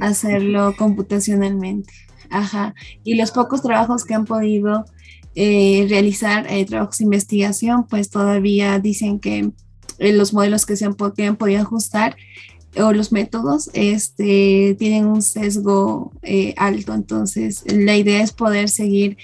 hacerlo 0.00 0.74
computacionalmente. 0.78 1.92
Ajá. 2.30 2.74
Y 3.04 3.14
los 3.14 3.30
pocos 3.30 3.62
trabajos 3.62 4.04
que 4.04 4.14
han 4.14 4.24
podido 4.24 4.84
eh, 5.36 5.86
realizar, 5.88 6.46
eh, 6.50 6.64
trabajos 6.64 6.98
de 6.98 7.04
investigación, 7.04 7.86
pues 7.88 8.10
todavía 8.10 8.78
dicen 8.78 9.20
que 9.20 9.52
los 9.98 10.34
modelos 10.34 10.66
que 10.66 10.76
se 10.76 10.86
han, 10.86 10.96
que 11.16 11.26
han 11.26 11.36
podido 11.36 11.62
ajustar 11.62 12.16
o 12.76 12.92
los 12.92 13.12
métodos 13.12 13.70
este, 13.72 14.76
tienen 14.78 15.06
un 15.06 15.22
sesgo 15.22 16.12
eh, 16.22 16.54
alto. 16.56 16.94
Entonces, 16.94 17.64
la 17.66 17.96
idea 17.96 18.22
es 18.22 18.32
poder 18.32 18.68
seguir 18.68 19.16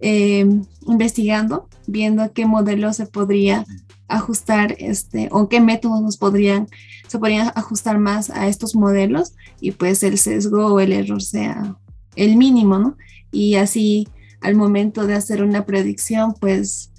eh, 0.00 0.46
investigando, 0.86 1.68
viendo 1.86 2.32
qué 2.32 2.46
modelo 2.46 2.92
se 2.92 3.06
podría 3.06 3.64
ajustar 4.08 4.76
este, 4.78 5.28
o 5.32 5.48
qué 5.48 5.60
métodos 5.60 6.02
nos 6.02 6.16
podrían, 6.16 6.68
se 7.08 7.18
podrían 7.18 7.50
ajustar 7.54 7.98
más 7.98 8.30
a 8.30 8.46
estos 8.46 8.74
modelos 8.74 9.32
y 9.60 9.72
pues 9.72 10.02
el 10.02 10.18
sesgo 10.18 10.66
o 10.66 10.80
el 10.80 10.92
error 10.92 11.22
sea 11.22 11.76
el 12.14 12.36
mínimo, 12.36 12.78
¿no? 12.78 12.96
Y 13.30 13.54
así 13.54 14.08
al 14.40 14.54
momento 14.54 15.06
de 15.06 15.14
hacer 15.14 15.42
una 15.42 15.64
predicción, 15.64 16.34
pues 16.34 16.92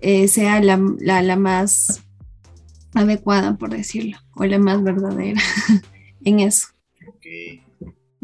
eh, 0.00 0.28
sea 0.28 0.60
la, 0.60 0.78
la 1.00 1.36
más 1.36 2.02
adecuada, 2.94 3.56
por 3.56 3.70
decirlo, 3.70 4.18
o 4.34 4.44
la 4.44 4.58
más 4.58 4.82
verdadera 4.82 5.40
en 6.24 6.40
eso. 6.40 6.68
Ok. 7.06 7.26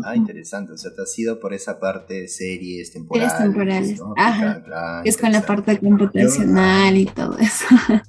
Ah, 0.04 0.14
interesante. 0.14 0.72
O 0.72 0.76
sea, 0.76 0.94
te 0.94 1.02
has 1.02 1.18
ido 1.18 1.40
por 1.40 1.54
esa 1.54 1.80
parte 1.80 2.14
de 2.22 2.28
series 2.28 2.92
temporales. 2.92 3.32
Series 3.32 3.48
temporales. 3.48 4.00
Ajá. 4.16 5.02
es 5.04 5.16
con 5.16 5.32
la 5.32 5.42
parte 5.42 5.78
computacional 5.78 6.96
y 6.96 7.06
todo 7.06 7.38
eso. 7.38 7.64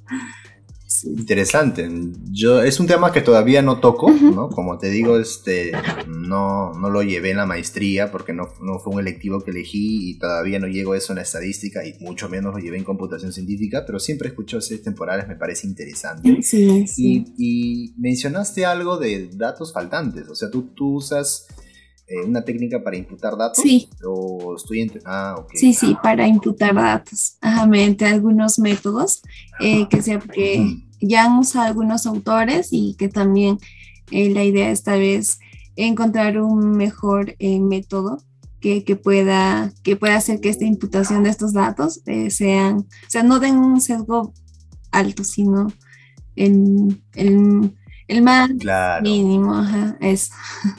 Interesante. 1.04 1.88
Yo, 2.30 2.62
es 2.62 2.80
un 2.80 2.86
tema 2.86 3.12
que 3.12 3.20
todavía 3.20 3.62
no 3.62 3.80
toco, 3.80 4.10
¿no? 4.10 4.48
Como 4.48 4.78
te 4.78 4.90
digo, 4.90 5.18
este, 5.18 5.72
no, 6.06 6.72
no 6.72 6.90
lo 6.90 7.02
llevé 7.02 7.30
en 7.30 7.38
la 7.38 7.46
maestría 7.46 8.10
porque 8.10 8.32
no, 8.32 8.48
no, 8.60 8.78
fue 8.78 8.94
un 8.94 9.00
electivo 9.00 9.40
que 9.40 9.50
elegí 9.50 10.10
y 10.10 10.18
todavía 10.18 10.58
no 10.58 10.66
llego 10.66 10.92
a 10.92 10.98
eso 10.98 11.12
en 11.12 11.16
la 11.16 11.22
estadística 11.22 11.84
y 11.86 11.94
mucho 12.00 12.28
menos 12.28 12.54
lo 12.54 12.60
llevé 12.60 12.78
en 12.78 12.84
computación 12.84 13.32
científica, 13.32 13.84
pero 13.86 13.98
siempre 13.98 14.28
escucho 14.28 14.60
series 14.60 14.84
temporales, 14.84 15.28
me 15.28 15.36
parece 15.36 15.66
interesante. 15.66 16.42
Sí, 16.42 16.86
sí. 16.86 17.24
Y, 17.36 17.94
mencionaste 17.98 18.64
algo 18.64 18.98
de 18.98 19.28
datos 19.32 19.72
faltantes, 19.72 20.28
o 20.28 20.34
sea, 20.34 20.50
tú, 20.50 20.70
tú 20.74 20.94
usas... 20.96 21.46
Eh, 22.10 22.24
una 22.24 22.42
técnica 22.42 22.82
para 22.82 22.96
imputar 22.96 23.36
datos? 23.36 23.62
Sí. 23.62 23.86
¿O 24.02 24.56
estoy 24.56 24.90
Ah, 25.04 25.34
ok. 25.36 25.50
Sí, 25.52 25.74
sí, 25.74 25.94
para 26.02 26.26
imputar 26.26 26.74
datos. 26.74 27.36
Ajá, 27.42 27.66
mediante 27.66 28.06
algunos 28.06 28.58
métodos 28.58 29.20
eh, 29.60 29.86
que, 29.90 30.00
sea, 30.00 30.18
que 30.18 30.87
ya 31.00 31.24
han 31.24 31.38
usado 31.38 31.66
algunos 31.66 32.06
autores 32.06 32.68
y 32.72 32.94
que 32.98 33.08
también 33.08 33.58
eh, 34.10 34.30
la 34.30 34.44
idea 34.44 34.70
esta 34.70 34.96
vez 34.96 35.38
encontrar 35.76 36.38
un 36.40 36.72
mejor 36.72 37.36
método 37.38 38.18
que, 38.60 38.82
que, 38.84 38.96
pueda, 38.96 39.72
que 39.82 39.96
pueda 39.96 40.16
hacer 40.16 40.40
que 40.40 40.48
esta 40.48 40.64
imputación 40.64 41.22
de 41.22 41.30
estos 41.30 41.52
datos 41.52 42.02
sean, 42.30 42.78
o 42.78 42.86
sea, 43.10 43.22
no 43.22 43.38
den 43.38 43.56
un 43.58 43.80
sesgo 43.80 44.32
alto, 44.90 45.22
sino 45.22 45.68
en, 46.34 47.00
en 47.14 47.76
el 48.08 48.22
más 48.22 48.50
mínimo, 49.02 49.54
ajá, 49.54 49.96
es. 50.00 50.30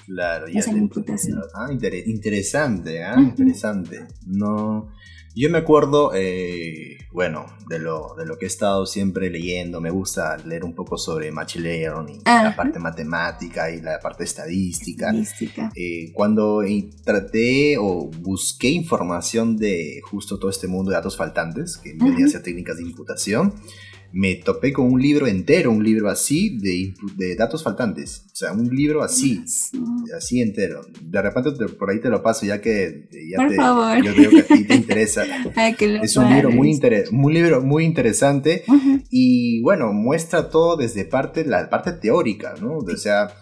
Claro, 0.06 0.48
ya. 0.48 0.60
Esa 0.60 0.72
imputación. 0.72 1.40
Ah, 1.54 1.68
interesante, 1.72 3.04
¿ah? 3.04 3.20
Interesante. 3.20 4.08
No, 4.26 4.90
Yo 5.40 5.50
me 5.50 5.60
acuerdo, 5.60 6.12
eh, 6.14 6.98
bueno, 7.14 7.46
de 7.70 7.80
lo, 7.80 8.14
de 8.18 8.26
lo 8.26 8.38
que 8.38 8.44
he 8.44 8.48
estado 8.50 8.86
siempre 8.86 9.30
leyendo, 9.30 9.80
me 9.80 9.90
gusta 9.90 10.36
leer 10.36 10.66
un 10.66 10.76
poco 10.76 10.98
sobre 10.98 11.32
Machine 11.32 11.64
Learning, 11.64 12.20
la 12.26 12.54
parte 12.58 12.78
matemática 12.78 13.72
y 13.72 13.80
la 13.80 14.02
parte 14.02 14.26
estadística. 14.26 15.14
Eh, 15.76 16.12
cuando 16.12 16.62
traté 17.06 17.78
o 17.78 18.10
busqué 18.20 18.68
información 18.68 19.56
de 19.56 20.02
justo 20.04 20.40
todo 20.40 20.52
este 20.52 20.68
mundo 20.68 20.92
de 20.92 20.98
datos 20.98 21.16
faltantes, 21.16 21.78
que 21.78 21.94
venía 21.94 22.26
a 22.26 22.28
hacer 22.28 22.44
técnicas 22.44 22.76
de 22.76 22.84
imputación, 22.84 23.54
me 24.12 24.36
topé 24.36 24.74
con 24.74 24.92
un 24.92 25.02
libro 25.02 25.28
entero, 25.28 25.72
un 25.72 25.84
libro 25.84 26.10
así 26.10 26.58
de, 26.58 26.94
de 27.16 27.36
datos 27.36 27.64
faltantes. 27.64 28.26
O 28.32 28.36
sea, 28.36 28.54
un 28.54 28.74
libro 28.76 29.04
así, 29.04 29.44
así 30.16 30.42
entero. 30.42 30.82
De 31.02 31.22
repente 31.22 31.52
por 31.68 31.90
ahí 31.90 32.00
te 32.00 32.10
lo 32.10 32.24
paso 32.24 32.46
ya 32.46 32.62
que 32.62 33.10
ya 33.30 33.38
por 33.38 33.50
te, 33.50 33.56
favor. 33.56 34.04
yo 34.04 34.16
veo 34.16 34.30
que 34.32 34.40
a 34.40 34.48
ti 34.48 34.64
te 34.66 34.76
interesa. 34.76 35.26
es 36.02 36.16
un 36.16 36.30
libro 36.30 36.50
muy, 36.52 36.80
un 37.12 37.34
libro 37.34 37.62
muy 37.62 37.84
interesante 37.84 38.64
y 39.10 39.62
bueno, 39.62 39.92
muestra 39.94 40.50
todo 40.50 40.78
desde 40.78 41.06
parte, 41.06 41.46
la 41.46 41.70
parte 41.70 41.92
teórica, 41.94 42.56
¿no? 42.62 42.78
O 42.78 42.98
sea, 42.98 43.34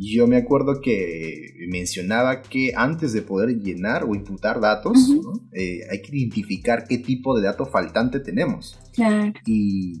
yo 0.00 0.26
me 0.26 0.36
acuerdo 0.36 0.80
que 0.80 1.54
mencionaba 1.68 2.40
que 2.42 2.72
antes 2.74 3.12
de 3.12 3.20
poder 3.20 3.58
llenar 3.58 4.04
o 4.04 4.14
imputar 4.14 4.60
datos, 4.60 4.96
eh, 5.52 5.80
hay 5.90 6.00
que 6.00 6.16
identificar 6.16 6.84
qué 6.88 6.98
tipo 6.98 7.36
de 7.36 7.44
dato 7.44 7.66
faltante 7.66 8.20
tenemos. 8.20 8.78
Claro. 8.94 9.32
Y, 9.44 10.00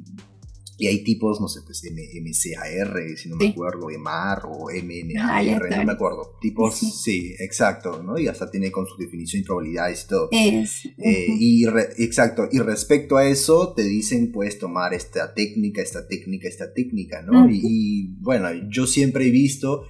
y 0.80 0.86
hay 0.86 1.04
tipos, 1.04 1.40
no 1.42 1.48
sé, 1.48 1.60
pues 1.62 1.82
MCAR, 1.84 3.16
si 3.16 3.28
no 3.28 3.36
me 3.36 3.48
acuerdo, 3.48 3.90
EMAR 3.90 4.44
o 4.46 4.70
MNAR, 4.70 5.76
no 5.76 5.84
me 5.84 5.92
acuerdo. 5.92 6.38
Tipos, 6.40 6.78
sí. 6.78 7.34
exacto, 7.38 8.02
¿no? 8.02 8.18
Y 8.18 8.28
hasta 8.28 8.50
tiene 8.50 8.70
con 8.70 8.86
su 8.86 8.96
definición 8.96 9.42
y 9.42 9.44
probabilidades 9.44 10.04
y 10.04 10.08
todo. 10.08 10.28
Es. 10.32 10.86
Eh, 10.96 11.26
y 11.38 11.66
exacto, 11.98 12.48
y 12.50 12.60
respecto 12.60 13.18
a 13.18 13.26
eso 13.26 13.74
te 13.74 13.82
dicen, 13.82 14.32
puedes 14.32 14.58
tomar 14.58 14.94
esta 14.94 15.34
técnica, 15.34 15.82
esta 15.82 16.08
técnica, 16.08 16.48
esta 16.48 16.72
técnica, 16.72 17.20
¿no? 17.22 17.48
y, 17.50 18.14
bueno, 18.18 18.48
yo 18.70 18.86
siempre 18.86 19.26
he 19.26 19.30
visto 19.30 19.84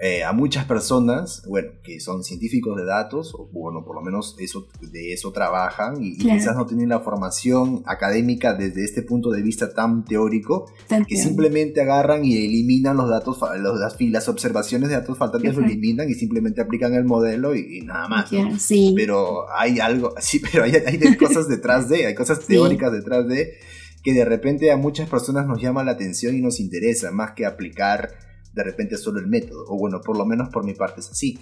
eh, 0.00 0.24
a 0.24 0.32
muchas 0.32 0.64
personas, 0.64 1.44
bueno, 1.46 1.70
que 1.84 2.00
son 2.00 2.24
científicos 2.24 2.76
de 2.76 2.84
datos, 2.84 3.32
o 3.32 3.48
bueno, 3.52 3.84
por 3.84 3.94
lo 3.94 4.02
menos 4.02 4.34
eso, 4.40 4.66
de 4.80 5.12
eso 5.12 5.30
trabajan, 5.30 6.02
y, 6.02 6.18
quizás 6.18 6.56
no 6.56 6.66
tienen 6.66 6.88
la 6.88 6.98
formación 6.98 7.84
académica 7.86 8.54
desde 8.54 8.84
este 8.84 9.02
punto 9.02 9.30
de 9.30 9.40
vista 9.42 9.72
tan 9.72 10.04
teórico, 10.04 10.66
que 11.06 11.16
simplemente 11.16 11.80
agarran 11.80 12.24
y 12.24 12.36
eliminan 12.36 12.96
los 12.96 13.08
datos, 13.08 13.38
los, 13.60 13.78
las, 13.78 13.96
las 14.00 14.28
observaciones 14.28 14.88
de 14.88 14.96
datos 14.96 15.16
faltantes, 15.16 15.54
lo 15.54 15.64
eliminan 15.64 16.10
y 16.10 16.14
simplemente 16.14 16.60
aplican 16.60 16.94
el 16.94 17.04
modelo 17.04 17.54
y, 17.54 17.82
nada 17.82 18.08
más. 18.08 18.30
sí. 18.58 18.94
Pero 18.96 19.48
hay 19.56 19.78
algo, 19.78 20.12
sí, 20.18 20.40
pero 20.40 20.64
hay, 20.64 20.72
hay 20.74 21.16
cosas 21.16 21.48
detrás 21.48 21.88
de, 21.88 22.06
hay 22.06 22.16
cosas 22.16 22.40
teóricas 22.46 22.90
detrás 22.90 23.28
de, 23.28 23.54
que 24.02 24.12
de 24.12 24.24
repente 24.24 24.72
a 24.72 24.76
muchas 24.76 25.08
personas 25.08 25.46
nos 25.46 25.62
llama 25.62 25.84
la 25.84 25.92
atención 25.92 26.36
y 26.36 26.40
nos 26.40 26.58
interesa, 26.58 27.12
más 27.12 27.32
que 27.36 27.46
aplicar 27.46 28.33
de 28.54 28.64
repente 28.64 28.96
solo 28.96 29.20
el 29.20 29.26
método, 29.26 29.64
o 29.68 29.78
bueno, 29.78 30.00
por 30.00 30.16
lo 30.16 30.24
menos 30.24 30.48
por 30.50 30.64
mi 30.64 30.74
parte 30.74 31.00
es 31.00 31.10
así. 31.10 31.38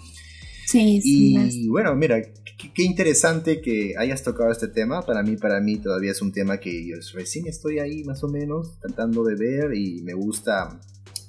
Sí, 0.67 1.01
sí. 1.03 1.37
Y 1.65 1.69
bueno, 1.69 1.95
mira, 1.95 2.23
qué, 2.23 2.83
interesante 2.83 3.61
que 3.61 3.95
hayas 3.99 4.23
tocado 4.23 4.51
este 4.51 4.69
tema. 4.69 5.03
Para 5.03 5.23
mí, 5.23 5.37
para 5.37 5.61
mí 5.61 5.77
todavía 5.77 6.13
es 6.13 6.23
un 6.23 6.33
tema 6.33 6.59
que 6.59 6.87
yo 6.87 6.97
recién 7.15 7.47
estoy 7.47 7.79
ahí 7.79 8.05
más 8.05 8.23
o 8.25 8.29
menos 8.29 8.79
tratando 8.81 9.25
de 9.25 9.35
ver 9.35 9.75
y 9.75 10.03
me 10.03 10.15
gusta 10.15 10.81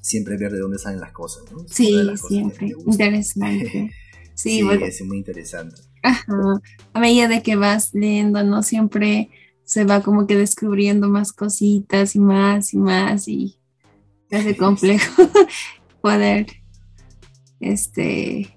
siempre 0.01 0.37
ver 0.37 0.51
de 0.51 0.59
dónde 0.59 0.77
salen 0.77 0.99
las 0.99 1.11
cosas, 1.11 1.43
¿no? 1.51 1.65
Sí, 1.67 1.95
siempre. 2.27 2.73
Interesante. 2.85 3.91
Sí, 4.35 4.67
es 4.81 5.05
muy 5.05 5.17
interesante. 5.17 5.75
Ajá. 6.01 6.59
A 6.93 6.99
medida 6.99 7.27
de 7.27 7.43
que 7.43 7.55
vas 7.55 7.93
leyendo, 7.93 8.43
¿no? 8.43 8.63
Siempre 8.63 9.29
se 9.63 9.85
va 9.85 10.01
como 10.01 10.25
que 10.25 10.35
descubriendo 10.35 11.07
más 11.07 11.31
cositas 11.31 12.15
y 12.15 12.19
más 12.19 12.73
y 12.73 12.77
más 12.77 13.27
y 13.27 13.59
hace 14.31 14.57
complejo 14.57 15.23
poder, 16.01 16.47
este... 17.59 18.55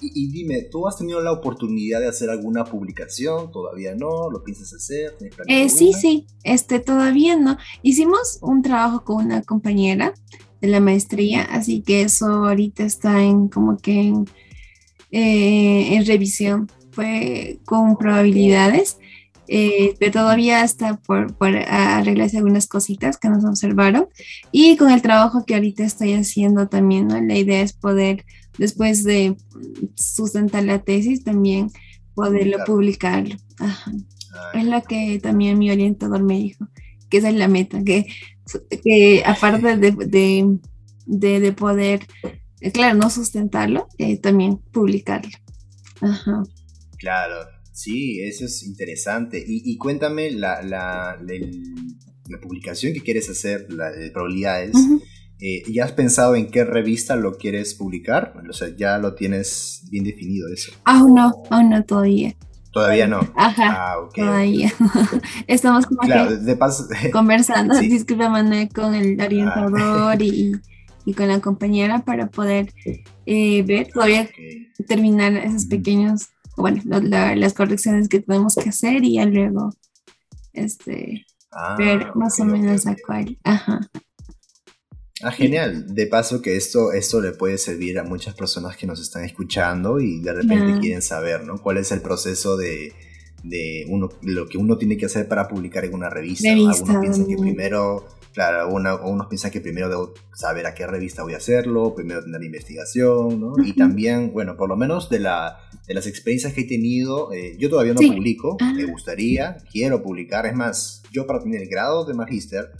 Y, 0.00 0.30
dime, 0.30 0.62
¿tú 0.70 0.86
has 0.86 0.96
tenido 0.96 1.20
la 1.20 1.32
oportunidad 1.32 1.98
de 1.98 2.06
hacer 2.06 2.30
alguna 2.30 2.62
publicación? 2.64 3.50
¿Todavía 3.50 3.96
no? 3.96 4.30
¿Lo 4.30 4.44
piensas 4.44 4.72
hacer? 4.72 5.16
Eh, 5.48 5.68
sí, 5.68 5.92
sí, 5.92 6.28
este, 6.44 6.78
todavía 6.78 7.34
no. 7.34 7.58
Hicimos 7.82 8.38
un 8.40 8.62
trabajo 8.62 9.02
con 9.02 9.26
una 9.26 9.42
compañera 9.42 10.14
de 10.60 10.68
la 10.68 10.78
maestría, 10.78 11.42
así 11.42 11.82
que 11.82 12.02
eso 12.02 12.26
ahorita 12.26 12.84
está 12.84 13.24
en 13.24 13.48
como 13.48 13.76
que 13.76 14.00
en, 14.02 14.26
eh, 15.10 15.96
en 15.96 16.06
revisión. 16.06 16.70
Fue 16.92 17.58
con 17.64 17.96
probabilidades 17.96 18.98
eh, 19.48 19.96
pero 19.98 20.12
todavía 20.12 20.62
está 20.62 20.96
por, 20.98 21.34
por, 21.34 21.56
arreglarse 21.56 22.36
algunas 22.36 22.66
cositas 22.66 23.16
que 23.16 23.30
nos 23.30 23.44
observaron. 23.44 24.08
Y 24.52 24.76
con 24.76 24.90
el 24.90 25.02
trabajo 25.02 25.44
que 25.46 25.54
ahorita 25.54 25.84
estoy 25.84 26.12
haciendo 26.12 26.68
también, 26.68 27.08
¿no? 27.08 27.20
la 27.20 27.36
idea 27.36 27.62
es 27.62 27.72
poder, 27.72 28.24
después 28.58 29.04
de 29.04 29.36
sustentar 29.96 30.64
la 30.64 30.80
tesis, 30.80 31.24
también 31.24 31.70
poderlo 32.14 32.58
publicarlo. 32.66 33.36
Es 34.52 34.64
lo 34.64 34.82
que 34.82 35.18
también 35.22 35.58
mi 35.58 35.70
orientador 35.70 36.22
me 36.22 36.34
dijo, 36.34 36.68
que 37.08 37.18
esa 37.18 37.30
es 37.30 37.36
la 37.36 37.48
meta, 37.48 37.82
que, 37.82 38.06
que 38.84 39.22
aparte 39.24 39.76
de, 39.76 40.58
de, 41.06 41.40
de, 41.40 41.52
poder, 41.52 42.06
eh, 42.60 42.70
claro, 42.70 42.96
no 42.96 43.08
sustentarlo, 43.08 43.88
eh, 43.96 44.18
también 44.18 44.58
publicarlo. 44.58 45.30
Ajá. 46.00 46.42
Claro, 46.98 47.57
Sí, 47.78 48.20
eso 48.22 48.44
es 48.44 48.64
interesante. 48.64 49.40
Y, 49.46 49.78
cuéntame 49.78 50.32
la, 50.32 50.62
la, 50.62 51.16
la, 51.22 52.40
publicación 52.40 52.92
que 52.92 53.02
quieres 53.02 53.30
hacer, 53.30 53.72
la 53.72 53.92
de 53.92 54.10
probabilidades. 54.10 54.74
Eh, 55.40 55.62
¿Ya 55.72 55.84
has 55.84 55.92
pensado 55.92 56.34
en 56.34 56.50
qué 56.50 56.64
revista 56.64 57.14
lo 57.14 57.36
quieres 57.36 57.74
publicar? 57.74 58.34
O 58.50 58.52
sea, 58.52 58.74
ya 58.76 58.98
lo 58.98 59.14
tienes 59.14 59.84
bien 59.92 60.02
definido 60.02 60.48
eso. 60.52 60.72
Aún 60.86 61.14
no, 61.14 61.32
aún 61.50 61.70
no 61.70 61.84
todavía. 61.84 62.34
Todavía 62.72 63.06
no. 63.06 63.20
Ajá. 63.36 63.92
Ah, 63.92 64.08
Todavía. 64.12 64.72
Estamos 65.46 65.86
como 65.86 66.00
conversando, 67.12 67.78
disculpa 67.78 68.28
Manuel, 68.28 68.70
con 68.70 68.92
el 68.96 69.20
orientador 69.20 70.20
y, 70.20 70.50
y, 71.06 71.14
con 71.14 71.28
la 71.28 71.38
compañera 71.38 72.04
para 72.04 72.26
poder 72.26 72.74
eh, 73.24 73.62
ver, 73.62 73.86
todavía 73.92 74.28
terminar 74.88 75.34
esos 75.34 75.66
pequeños 75.66 76.30
bueno, 76.58 76.82
las 77.00 77.54
correcciones 77.54 78.08
que 78.08 78.20
tenemos 78.20 78.56
que 78.56 78.68
hacer 78.68 79.04
y 79.04 79.14
ya 79.14 79.26
luego 79.26 79.70
este, 80.52 81.26
ah, 81.52 81.76
ver 81.78 82.14
más 82.14 82.38
o 82.40 82.44
menos 82.44 82.86
a 82.86 82.96
cuál. 83.06 83.38
Ajá. 83.44 83.80
Ah, 85.22 85.32
genial. 85.32 85.94
De 85.94 86.06
paso 86.06 86.40
que 86.42 86.56
esto, 86.56 86.92
esto 86.92 87.20
le 87.20 87.32
puede 87.32 87.58
servir 87.58 87.98
a 87.98 88.04
muchas 88.04 88.34
personas 88.34 88.76
que 88.76 88.86
nos 88.86 89.00
están 89.00 89.24
escuchando 89.24 90.00
y 90.00 90.20
de 90.20 90.32
repente 90.32 90.80
quieren 90.80 91.02
saber, 91.02 91.44
¿no? 91.44 91.58
¿Cuál 91.58 91.78
es 91.78 91.90
el 91.90 92.00
proceso 92.00 92.56
de, 92.56 92.92
de 93.42 93.84
uno, 93.88 94.08
lo 94.22 94.46
que 94.48 94.58
uno 94.58 94.78
tiene 94.78 94.96
que 94.96 95.06
hacer 95.06 95.26
para 95.26 95.48
publicar 95.48 95.84
en 95.84 95.94
una 95.94 96.08
revista? 96.08 96.48
revista 96.48 96.84
Algunos 96.84 97.00
piensan 97.00 97.26
que 97.26 97.36
primero 97.36 98.06
Claro, 98.38 98.68
unos 98.68 99.26
piensan 99.26 99.50
que 99.50 99.60
primero 99.60 99.88
debo 99.88 100.14
saber 100.32 100.64
a 100.66 100.72
qué 100.72 100.86
revista 100.86 101.24
voy 101.24 101.34
a 101.34 101.38
hacerlo, 101.38 101.92
primero 101.96 102.22
tener 102.22 102.40
investigación, 102.44 103.40
¿no? 103.40 103.54
Y 103.64 103.72
también, 103.72 104.32
bueno, 104.32 104.56
por 104.56 104.68
lo 104.68 104.76
menos 104.76 105.10
de, 105.10 105.18
la, 105.18 105.58
de 105.88 105.94
las 105.94 106.06
experiencias 106.06 106.52
que 106.52 106.60
he 106.60 106.68
tenido, 106.68 107.32
eh, 107.32 107.56
yo 107.58 107.68
todavía 107.68 107.94
no 107.94 108.00
publico, 108.00 108.56
ah. 108.60 108.72
me 108.76 108.84
gustaría, 108.84 109.56
quiero 109.72 110.04
publicar, 110.04 110.46
es 110.46 110.54
más, 110.54 111.02
yo 111.10 111.26
para 111.26 111.42
tener 111.42 111.62
el 111.62 111.68
grado 111.68 112.04
de 112.04 112.14
magíster, 112.14 112.70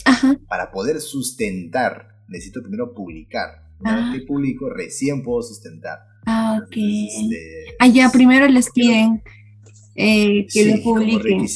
para 0.47 0.71
poder 0.71 1.01
sustentar, 1.01 2.21
necesito 2.29 2.63
primero 2.63 2.95
publicar. 2.95 3.65
Una 3.81 3.97
vez 3.97 4.21
que 4.21 4.27
publico, 4.29 4.71
recién 4.71 5.25
puedo 5.25 5.43
sustentar. 5.43 5.99
Ah, 6.25 6.61
ok. 6.63 6.77
Este, 6.77 7.75
Allá 7.81 8.11
primero 8.13 8.47
les 8.47 8.71
piden 8.71 9.25
eh, 9.97 10.47
que 10.53 10.67
lo 10.67 10.83
publiquen. 10.85 11.49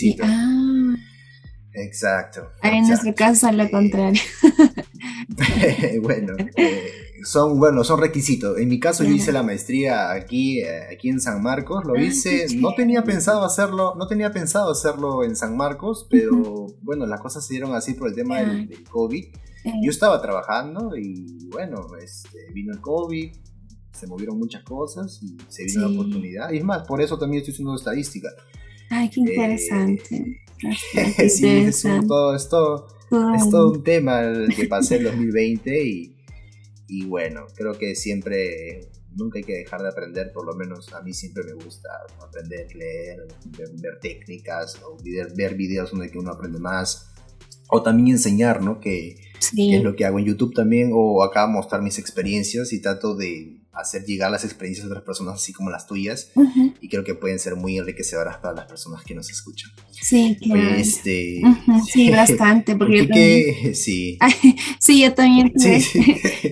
Exacto. 1.74 2.50
En 2.62 2.86
nuestro 2.86 3.14
caso 3.14 3.48
es 3.48 3.54
lo 3.54 3.70
contrario. 3.70 4.20
bueno, 6.02 6.34
eh, 6.56 6.90
son, 7.24 7.58
bueno, 7.58 7.82
son 7.84 8.00
requisitos. 8.00 8.58
En 8.58 8.68
mi 8.68 8.78
caso 8.78 9.04
yo 9.04 9.10
hice 9.10 9.32
la 9.32 9.42
maestría 9.42 10.12
aquí, 10.12 10.60
eh, 10.60 10.88
aquí 10.92 11.08
en 11.08 11.20
San 11.20 11.42
Marcos. 11.42 11.84
Lo 11.84 11.94
ah, 11.94 12.02
hice, 12.02 12.46
no 12.56 12.74
tenía 12.74 13.04
pensado 13.04 13.44
hacerlo, 13.44 13.94
no 13.96 14.06
tenía 14.06 14.32
pensado 14.32 14.70
hacerlo 14.70 15.24
en 15.24 15.36
San 15.36 15.56
Marcos, 15.56 16.06
pero 16.10 16.66
bueno, 16.82 17.06
las 17.06 17.20
cosas 17.20 17.46
se 17.46 17.54
dieron 17.54 17.74
así 17.74 17.94
por 17.94 18.08
el 18.08 18.14
tema 18.14 18.40
del, 18.40 18.84
COVID. 18.90 19.24
Yo 19.82 19.90
estaba 19.90 20.20
trabajando 20.20 20.96
y 20.96 21.48
bueno, 21.50 21.86
este, 22.02 22.50
vino 22.52 22.72
el 22.72 22.80
COVID, 22.80 23.32
se 23.92 24.06
movieron 24.08 24.36
muchas 24.36 24.64
cosas 24.64 25.20
y 25.22 25.36
se 25.48 25.64
vino 25.64 25.82
la 25.82 25.94
oportunidad. 25.94 26.50
Y 26.50 26.58
es 26.58 26.64
más, 26.64 26.86
por 26.86 27.00
eso 27.00 27.16
también 27.16 27.40
estoy 27.40 27.52
haciendo 27.52 27.76
estadística. 27.76 28.28
Ay, 28.90 29.08
qué 29.08 29.20
interesante. 29.20 30.41
sí, 31.28 31.46
es, 31.48 31.82
todo, 32.06 32.36
es, 32.36 32.48
todo, 32.48 32.88
es 33.34 33.50
todo 33.50 33.72
un 33.72 33.82
tema 33.82 34.22
el 34.22 34.54
que 34.54 34.66
pasé 34.66 34.96
el 34.96 35.04
2020 35.04 35.84
y, 35.84 36.16
y 36.88 37.04
bueno, 37.06 37.46
creo 37.54 37.72
que 37.72 37.94
siempre 37.94 38.90
nunca 39.16 39.38
hay 39.38 39.44
que 39.44 39.58
dejar 39.58 39.82
de 39.82 39.88
aprender, 39.88 40.32
por 40.32 40.46
lo 40.46 40.54
menos 40.54 40.92
a 40.92 41.02
mí 41.02 41.12
siempre 41.12 41.44
me 41.44 41.52
gusta 41.52 41.88
aprender, 42.20 42.74
leer, 42.74 43.26
ver, 43.80 43.98
técnicas 44.00 44.80
o 44.82 44.96
ver, 45.02 45.32
ver, 45.34 45.54
videos 45.54 45.90
donde 45.90 46.10
uno 46.14 46.32
aprende 46.32 46.58
más. 46.58 47.08
O 47.68 47.82
también 47.82 48.16
enseñar, 48.16 48.62
¿no? 48.62 48.80
Que, 48.80 49.16
que, 49.54 49.76
es 49.76 49.82
lo 49.82 49.96
que 49.96 50.04
hago 50.04 50.18
en 50.18 50.26
YouTube 50.26 50.54
también, 50.54 50.90
o 50.92 51.22
acá 51.22 51.46
mostrar 51.46 51.82
mis 51.82 51.98
experiencias 51.98 52.72
y 52.72 52.82
trato 52.82 53.14
de 53.14 53.61
hacer 53.72 54.04
llegar 54.04 54.30
las 54.30 54.44
experiencias 54.44 54.86
de 54.86 54.92
otras 54.92 55.04
personas 55.04 55.34
así 55.34 55.52
como 55.52 55.70
las 55.70 55.86
tuyas 55.86 56.30
y 56.80 56.88
creo 56.88 57.04
que 57.04 57.14
pueden 57.14 57.38
ser 57.38 57.56
muy 57.56 57.78
enriquecedoras 57.78 58.36
para 58.36 58.54
las 58.54 58.66
personas 58.66 59.02
que 59.02 59.14
nos 59.14 59.30
escuchan. 59.30 59.70
Sí, 59.90 60.36
claro. 60.40 60.74
Este, 60.76 61.42
Sí, 61.90 62.10
bastante, 62.10 62.76
porque, 62.76 63.56
yo 63.64 63.70
sí. 63.74 64.18
sí, 64.78 65.00
yo 65.02 65.14
también 65.14 65.52
tuve 65.54 65.82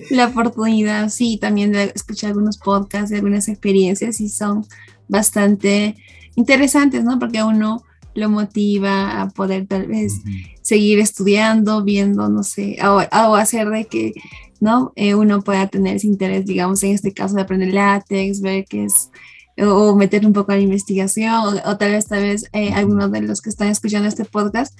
la 0.09 0.27
oportunidad, 0.27 1.09
sí, 1.09 1.37
también 1.39 1.71
de 1.71 1.91
escuchar 1.95 2.29
algunos 2.29 2.57
podcasts, 2.57 3.11
de 3.11 3.17
algunas 3.17 3.47
experiencias 3.47 4.19
y 4.19 4.29
son 4.29 4.65
bastante 5.07 5.95
interesantes, 6.35 7.03
¿no? 7.03 7.19
Porque 7.19 7.39
a 7.39 7.45
uno 7.45 7.83
lo 8.13 8.29
motiva 8.29 9.21
a 9.21 9.29
poder 9.29 9.67
tal 9.67 9.87
vez 9.87 10.13
seguir 10.61 10.99
estudiando, 10.99 11.83
viendo, 11.83 12.27
no 12.29 12.43
sé, 12.43 12.77
o 12.83 13.35
hacer 13.35 13.69
de 13.69 13.85
que 13.85 14.13
¿no? 14.61 14.93
Eh, 14.95 15.15
uno 15.15 15.41
pueda 15.41 15.67
tener 15.67 15.97
ese 15.97 16.07
interés, 16.07 16.45
digamos, 16.45 16.81
en 16.83 16.91
este 16.91 17.13
caso 17.13 17.35
de 17.35 17.41
aprender 17.41 17.73
látex, 17.73 18.39
ver 18.39 18.65
qué 18.69 18.85
es, 18.85 19.09
o 19.57 19.95
meter 19.95 20.25
un 20.25 20.31
poco 20.31 20.53
a 20.53 20.55
la 20.55 20.61
investigación, 20.61 21.59
o, 21.65 21.77
tal 21.77 21.91
vez, 21.91 22.05
tal 22.05 22.21
vez 22.21 22.45
eh, 22.53 22.71
algunos 22.71 23.11
de 23.11 23.21
los 23.21 23.41
que 23.41 23.49
están 23.49 23.67
escuchando 23.67 24.07
este 24.07 24.23
podcast 24.23 24.77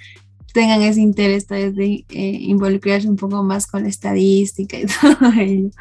tengan 0.53 0.81
ese 0.81 1.01
interés 1.01 1.47
tal 1.47 1.63
vez 1.63 1.75
de 1.75 2.05
eh, 2.09 2.37
involucrarse 2.41 3.07
un 3.09 3.15
poco 3.15 3.41
más 3.43 3.67
con 3.67 3.83
la 3.83 3.89
estadística 3.89 4.77
y 4.79 4.85
todo 5.01 5.31
ello. 5.37 5.71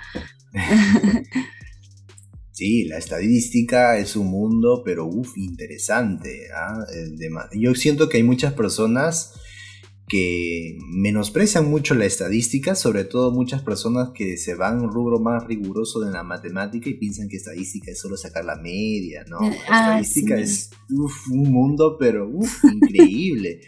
Sí, 2.53 2.85
la 2.85 2.99
estadística 2.99 3.97
es 3.97 4.17
un 4.17 4.27
mundo, 4.27 4.83
pero 4.85 5.07
uff, 5.07 5.39
interesante. 5.39 6.49
¿ah? 6.55 6.85
Yo 7.55 7.75
siento 7.75 8.11
que 8.11 8.19
hay 8.19 8.23
muchas 8.23 8.53
personas 8.53 9.33
que 10.11 10.77
menosprecian 10.88 11.70
mucho 11.70 11.94
la 11.94 12.05
estadística, 12.05 12.75
sobre 12.75 13.05
todo 13.05 13.31
muchas 13.31 13.62
personas 13.62 14.11
que 14.12 14.37
se 14.37 14.57
van 14.57 14.81
un 14.81 14.90
rubro 14.90 15.20
más 15.20 15.46
riguroso 15.46 16.01
de 16.01 16.11
la 16.11 16.25
matemática 16.25 16.90
y 16.90 16.94
piensan 16.94 17.29
que 17.29 17.37
estadística 17.37 17.92
es 17.92 18.01
solo 18.01 18.16
sacar 18.16 18.44
la 18.44 18.57
media, 18.57 19.25
¿no? 19.29 19.38
Ah, 19.68 20.01
estadística 20.01 20.37
es 20.37 20.70
un 20.90 21.53
mundo, 21.53 21.96
pero 21.96 22.29
increíble. 22.75 23.61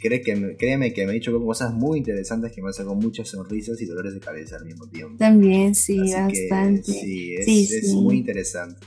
que, 0.00 0.56
créeme 0.58 0.92
que 0.92 1.06
me 1.06 1.12
ha 1.12 1.14
dicho 1.14 1.32
cosas 1.40 1.72
muy 1.72 1.98
interesantes 1.98 2.50
que 2.52 2.60
me 2.60 2.68
han 2.68 2.74
sacado 2.74 2.96
muchas 2.96 3.28
sonrisas 3.28 3.80
y 3.80 3.86
dolores 3.86 4.12
de 4.12 4.18
cabeza 4.18 4.56
al 4.56 4.64
mismo 4.64 4.88
tiempo. 4.88 5.16
También, 5.18 5.76
sí, 5.76 6.00
bastante. 6.00 6.82
sí, 6.82 7.36
es, 7.38 7.92
muy 7.94 8.16
interesante. 8.16 8.84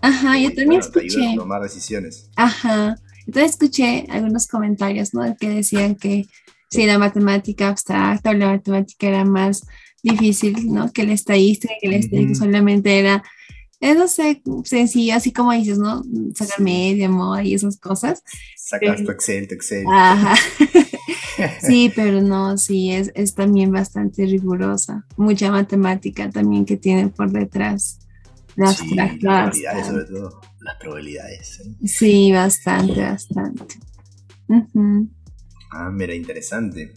Ajá, 0.00 0.36
yo 0.36 0.52
también 0.52 0.80
escuché. 0.80 1.28
a 1.28 1.36
tomar 1.36 1.62
decisiones. 1.62 2.28
Ajá. 2.34 2.96
Entonces 3.30 3.52
escuché 3.52 4.06
algunos 4.08 4.48
comentarios, 4.48 5.14
¿no? 5.14 5.36
Que 5.36 5.50
decían 5.50 5.94
que 5.94 6.26
si 6.68 6.84
la 6.84 6.98
matemática 6.98 7.68
abstracta 7.68 8.30
o 8.30 8.32
la 8.32 8.48
matemática 8.48 9.06
era 9.06 9.24
más 9.24 9.64
difícil, 10.02 10.66
¿no? 10.66 10.90
Que 10.92 11.04
la 11.04 11.12
estadística, 11.12 11.72
que 11.80 11.88
la 11.90 11.96
estadística 11.98 12.34
solamente 12.34 12.98
era, 12.98 13.22
eh, 13.78 13.94
no 13.94 14.08
sé, 14.08 14.42
sencillo, 14.64 15.14
así 15.14 15.32
como 15.32 15.52
dices, 15.52 15.78
¿no? 15.78 16.02
Sacar 16.34 16.58
media, 16.60 17.08
moda 17.08 17.44
y 17.44 17.54
esas 17.54 17.78
cosas. 17.78 18.24
Sacas 18.56 19.04
tu 19.04 19.12
Excel, 19.12 19.46
tu 19.46 19.54
Excel. 19.54 19.84
Ajá. 19.88 20.34
sí, 21.62 21.92
pero 21.94 22.20
no, 22.22 22.58
sí, 22.58 22.90
es, 22.90 23.12
es 23.14 23.36
también 23.36 23.70
bastante 23.70 24.26
rigurosa. 24.26 25.06
Mucha 25.16 25.52
matemática 25.52 26.28
también 26.30 26.64
que 26.64 26.76
tiene 26.76 27.10
por 27.10 27.30
detrás. 27.30 28.00
Las 28.56 28.78
sí, 28.78 28.94
probabilidades, 29.20 29.86
sobre 29.86 30.04
todo 30.04 30.40
las 30.60 30.76
probabilidades. 30.76 31.60
¿eh? 31.60 31.86
Sí, 31.86 32.32
bastante, 32.32 33.00
bastante. 33.00 33.76
Ah, 35.72 35.90
mira, 35.90 36.14
interesante. 36.14 36.94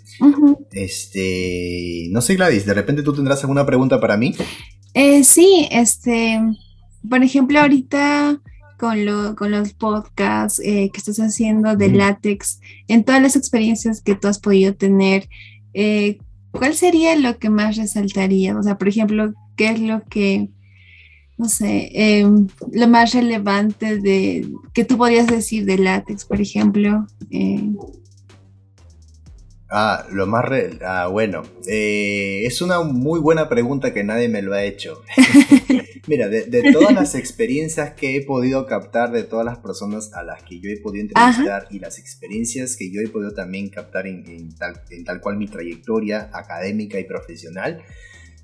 Este, 0.72 2.08
no 2.10 2.22
sé, 2.22 2.36
Gladys, 2.36 2.66
¿de 2.66 2.74
repente 2.74 3.04
tú 3.04 3.14
tendrás 3.14 3.42
alguna 3.42 3.66
pregunta 3.66 4.00
para 4.00 4.18
mí? 4.18 4.36
Eh, 4.94 5.24
sí, 5.24 5.68
este, 5.72 6.42
por 7.08 7.24
ejemplo, 7.24 7.60
ahorita 7.60 8.42
con, 8.78 9.06
lo, 9.06 9.36
con 9.36 9.52
los 9.52 9.74
podcasts 9.74 10.60
eh, 10.60 10.90
que 10.92 10.98
estás 10.98 11.18
haciendo 11.20 11.76
de 11.76 11.90
látex, 11.90 12.60
en 12.88 13.04
todas 13.04 13.22
las 13.22 13.36
experiencias 13.36 14.02
que 14.02 14.16
tú 14.16 14.28
has 14.28 14.40
podido 14.40 14.76
tener, 14.76 15.30
eh, 15.74 16.18
¿cuál 16.52 16.74
sería 16.74 17.16
lo 17.16 17.38
que 17.38 17.50
más 17.50 17.78
resaltaría? 17.78 18.58
O 18.58 18.64
sea, 18.64 18.78
por 18.78 18.88
ejemplo, 18.88 19.34
¿qué 19.56 19.70
es 19.70 19.80
lo 19.80 20.04
que 20.06 20.50
no 21.38 21.50
sé, 21.50 21.90
em, 21.94 22.48
lo 22.72 22.88
más 22.88 23.14
relevante 23.14 23.98
de 23.98 24.48
que 24.74 24.86
tú 24.86 24.98
podrías 24.98 25.28
decir 25.28 25.66
de 25.66 25.78
látex, 25.78 26.26
por 26.26 26.40
ejemplo? 26.40 27.08
Eh. 27.32 27.70
Ah, 29.70 30.06
lo 30.12 30.28
más 30.28 30.46
ah, 30.86 31.08
bueno, 31.08 31.42
eh, 31.68 32.44
es 32.46 32.62
una 32.62 32.82
muy 32.82 33.20
buena 33.20 33.50
pregunta 33.50 33.92
que 33.92 34.04
nadie 34.04 34.30
me 34.30 34.44
lo 34.44 34.54
ha 34.54 34.64
hecho. 34.64 35.02
Mira, 36.06 36.28
de, 36.28 36.72
todas 36.74 36.94
las 36.94 37.16
experiencias 37.16 37.94
que 37.94 38.18
he 38.18 38.22
podido 38.22 38.68
captar 38.68 39.12
de 39.12 39.24
todas 39.24 39.46
las 39.46 39.58
personas 39.58 40.14
a 40.14 40.22
las 40.22 40.44
que 40.44 40.60
yo 40.60 40.70
he 40.70 40.78
podido 40.78 41.06
entrevistar 41.06 41.68
y 41.72 41.80
las 41.80 41.98
experiencias 41.98 42.76
que 42.76 42.92
yo 42.92 43.02
he 43.02 43.08
podido 43.08 43.34
también 43.34 43.70
captar 43.70 44.06
en, 44.06 44.54
tal, 44.56 44.82
en 44.92 45.06
tal 45.06 45.22
cual 45.22 45.38
mi 45.38 45.48
trayectoria 45.48 46.30
académica 46.34 47.00
y 47.00 47.06
profesional, 47.06 47.82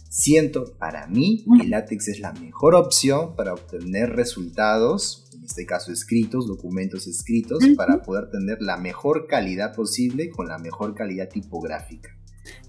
Siento 0.09 0.73
para 0.79 1.05
mí 1.05 1.45
que 1.59 1.67
látex 1.67 2.07
es 2.07 2.19
la 2.19 2.33
mejor 2.33 2.73
opción 2.73 3.35
para 3.35 3.53
obtener 3.53 4.09
resultados, 4.09 5.29
en 5.35 5.43
este 5.43 5.67
caso 5.67 5.91
escritos, 5.91 6.47
documentos 6.47 7.05
escritos, 7.05 7.63
para 7.77 8.01
poder 8.01 8.31
tener 8.31 8.59
la 8.59 8.77
mejor 8.77 9.27
calidad 9.27 9.75
posible 9.75 10.31
con 10.31 10.47
la 10.47 10.57
mejor 10.57 10.95
calidad 10.95 11.29
tipográfica. 11.29 12.09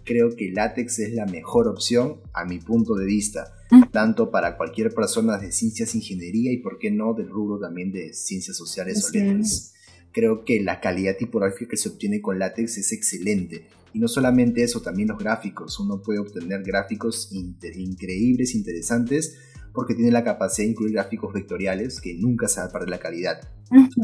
Creo 0.05 0.37
que 0.37 0.53
látex 0.53 0.99
es 0.99 1.15
la 1.15 1.25
mejor 1.25 1.67
opción 1.67 2.21
a 2.35 2.45
mi 2.45 2.59
punto 2.59 2.95
de 2.95 3.07
vista, 3.07 3.55
tanto 3.91 4.31
para 4.31 4.59
cualquier 4.59 4.93
persona 4.93 5.39
de 5.39 5.51
ciencias, 5.51 5.95
ingeniería 5.95 6.53
y 6.53 6.59
por 6.59 6.79
qué 6.79 6.91
no 6.91 7.15
del 7.15 7.31
rubro 7.31 7.59
también 7.59 7.91
de 7.91 8.13
ciencias 8.13 8.59
sociales 8.59 9.09
o 9.09 9.13
letras. 9.17 9.73
Creo 10.13 10.45
que 10.45 10.61
la 10.61 10.81
calidad 10.81 11.17
tipográfica 11.17 11.71
que 11.71 11.77
se 11.77 11.89
obtiene 11.89 12.21
con 12.21 12.39
látex 12.39 12.79
es 12.79 12.93
excelente 12.93 13.67
y 13.93 13.99
no 13.99 14.09
solamente 14.09 14.63
eso, 14.63 14.81
también 14.81 15.09
los 15.09 15.19
gráficos. 15.19 15.79
Uno 15.81 16.01
puede 16.03 16.21
obtener 16.21 16.63
gráficos 16.63 17.31
increíbles, 17.33 18.55
interesantes, 18.55 19.37
porque 19.73 19.95
tiene 19.95 20.11
la 20.11 20.25
capacidad 20.25 20.67
de 20.67 20.73
incluir 20.73 20.93
gráficos 20.93 21.33
vectoriales 21.33 22.01
que 22.01 22.15
nunca 22.15 22.49
se 22.49 22.61
va 22.61 22.67
a 22.67 22.71
perder 22.71 22.91
la 22.91 22.99
calidad. 22.99 23.41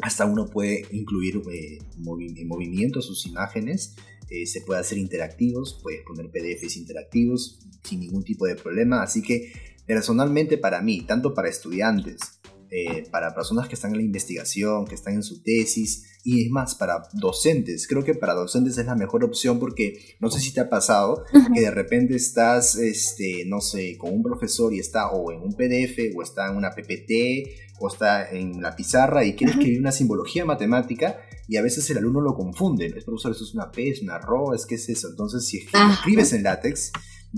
Hasta 0.02 0.26
uno 0.26 0.48
puede 0.48 0.86
incluir 0.92 1.42
eh, 1.52 1.78
movimientos, 1.98 3.06
sus 3.06 3.26
imágenes, 3.26 3.96
eh, 4.28 4.46
se 4.46 4.60
puede 4.60 4.80
hacer 4.80 4.98
interactivos, 4.98 5.78
puedes 5.82 6.02
poner 6.02 6.30
PDFs 6.30 6.76
interactivos 6.76 7.60
sin 7.82 8.00
ningún 8.00 8.24
tipo 8.24 8.46
de 8.46 8.56
problema. 8.56 9.02
Así 9.02 9.22
que 9.22 9.52
personalmente 9.86 10.58
para 10.58 10.82
mí, 10.82 11.02
tanto 11.02 11.34
para 11.34 11.48
estudiantes, 11.48 12.40
eh, 12.70 13.04
para 13.10 13.34
personas 13.34 13.68
que 13.68 13.74
están 13.74 13.92
en 13.92 13.98
la 13.98 14.04
investigación, 14.04 14.86
que 14.86 14.94
están 14.94 15.14
en 15.14 15.22
su 15.22 15.42
tesis, 15.42 16.04
y 16.24 16.44
es 16.44 16.50
más, 16.50 16.74
para 16.74 17.04
docentes. 17.12 17.86
Creo 17.86 18.02
que 18.02 18.14
para 18.14 18.34
docentes 18.34 18.76
es 18.78 18.86
la 18.86 18.96
mejor 18.96 19.22
opción 19.22 19.60
porque 19.60 20.16
no 20.18 20.28
sé 20.28 20.40
si 20.40 20.52
te 20.52 20.60
ha 20.60 20.68
pasado 20.68 21.22
que 21.54 21.60
de 21.60 21.70
repente 21.70 22.16
estás, 22.16 22.74
este, 22.76 23.44
no 23.46 23.60
sé, 23.60 23.96
con 23.96 24.12
un 24.12 24.22
profesor 24.24 24.74
y 24.74 24.80
está 24.80 25.10
o 25.10 25.30
en 25.30 25.40
un 25.40 25.52
PDF 25.52 26.16
o 26.16 26.22
está 26.22 26.48
en 26.48 26.56
una 26.56 26.70
PPT 26.70 27.76
o 27.78 27.88
está 27.88 28.28
en 28.30 28.60
la 28.60 28.74
pizarra 28.74 29.24
y 29.24 29.34
quiere 29.34 29.52
escribir 29.52 29.78
una 29.78 29.92
simbología 29.92 30.44
matemática 30.44 31.18
y 31.48 31.58
a 31.58 31.62
veces 31.62 31.88
el 31.90 31.98
alumno 31.98 32.20
lo 32.20 32.34
confunde. 32.34 32.86
Es 32.86 33.04
profesor, 33.04 33.32
eso 33.32 33.44
es 33.44 33.54
una 33.54 33.70
P, 33.70 33.90
es 33.90 34.02
una 34.02 34.18
RO, 34.18 34.54
es 34.54 34.66
que 34.66 34.74
es 34.76 34.88
eso. 34.88 35.08
Entonces, 35.08 35.46
si 35.46 35.58
escribes 35.92 36.32
en 36.32 36.42
látex, 36.42 36.90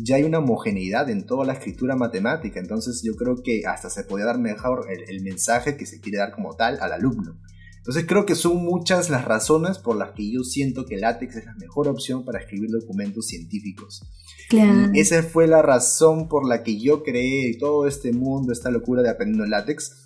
ya 0.02 0.16
hay 0.16 0.24
una 0.24 0.38
homogeneidad 0.38 1.11
en 1.11 1.26
toda 1.26 1.44
la 1.44 1.54
escritura 1.54 1.96
matemática. 1.96 2.61
Entonces, 2.61 3.02
yo 3.04 3.14
creo 3.16 3.37
que 3.42 3.62
hasta 3.66 3.90
se 3.90 4.04
puede 4.04 4.24
dar 4.24 4.38
mejor 4.38 4.87
el 4.90 5.22
mensaje 5.22 5.76
que 5.76 5.87
se 5.87 6.00
quiere 6.00 6.18
dar 6.18 6.32
como 6.32 6.54
tal 6.56 6.78
al 6.80 6.92
alumno. 6.92 7.38
Entonces 7.88 8.06
creo 8.06 8.26
que 8.26 8.34
son 8.34 8.62
muchas 8.62 9.08
las 9.08 9.24
razones 9.24 9.78
por 9.78 9.96
las 9.96 10.11
que 10.11 10.30
yo 10.30 10.42
siento 10.44 10.84
que 10.84 10.98
látex 10.98 11.37
es 11.37 11.46
la 11.46 11.54
mejor 11.54 11.88
opción 11.88 12.22
para 12.22 12.38
escribir 12.38 12.68
documentos 12.70 13.28
científicos. 13.28 14.02
Claro. 14.50 14.90
esa 14.92 15.22
fue 15.22 15.46
la 15.46 15.62
razón 15.62 16.28
por 16.28 16.46
la 16.46 16.62
que 16.62 16.78
yo 16.78 17.02
creé 17.02 17.56
todo 17.58 17.87
este 17.87 18.12
mundo, 18.12 18.52
esta 18.52 18.70
locura 18.70 19.00
de 19.00 19.08
aprendiendo 19.08 19.46
látex. 19.46 20.04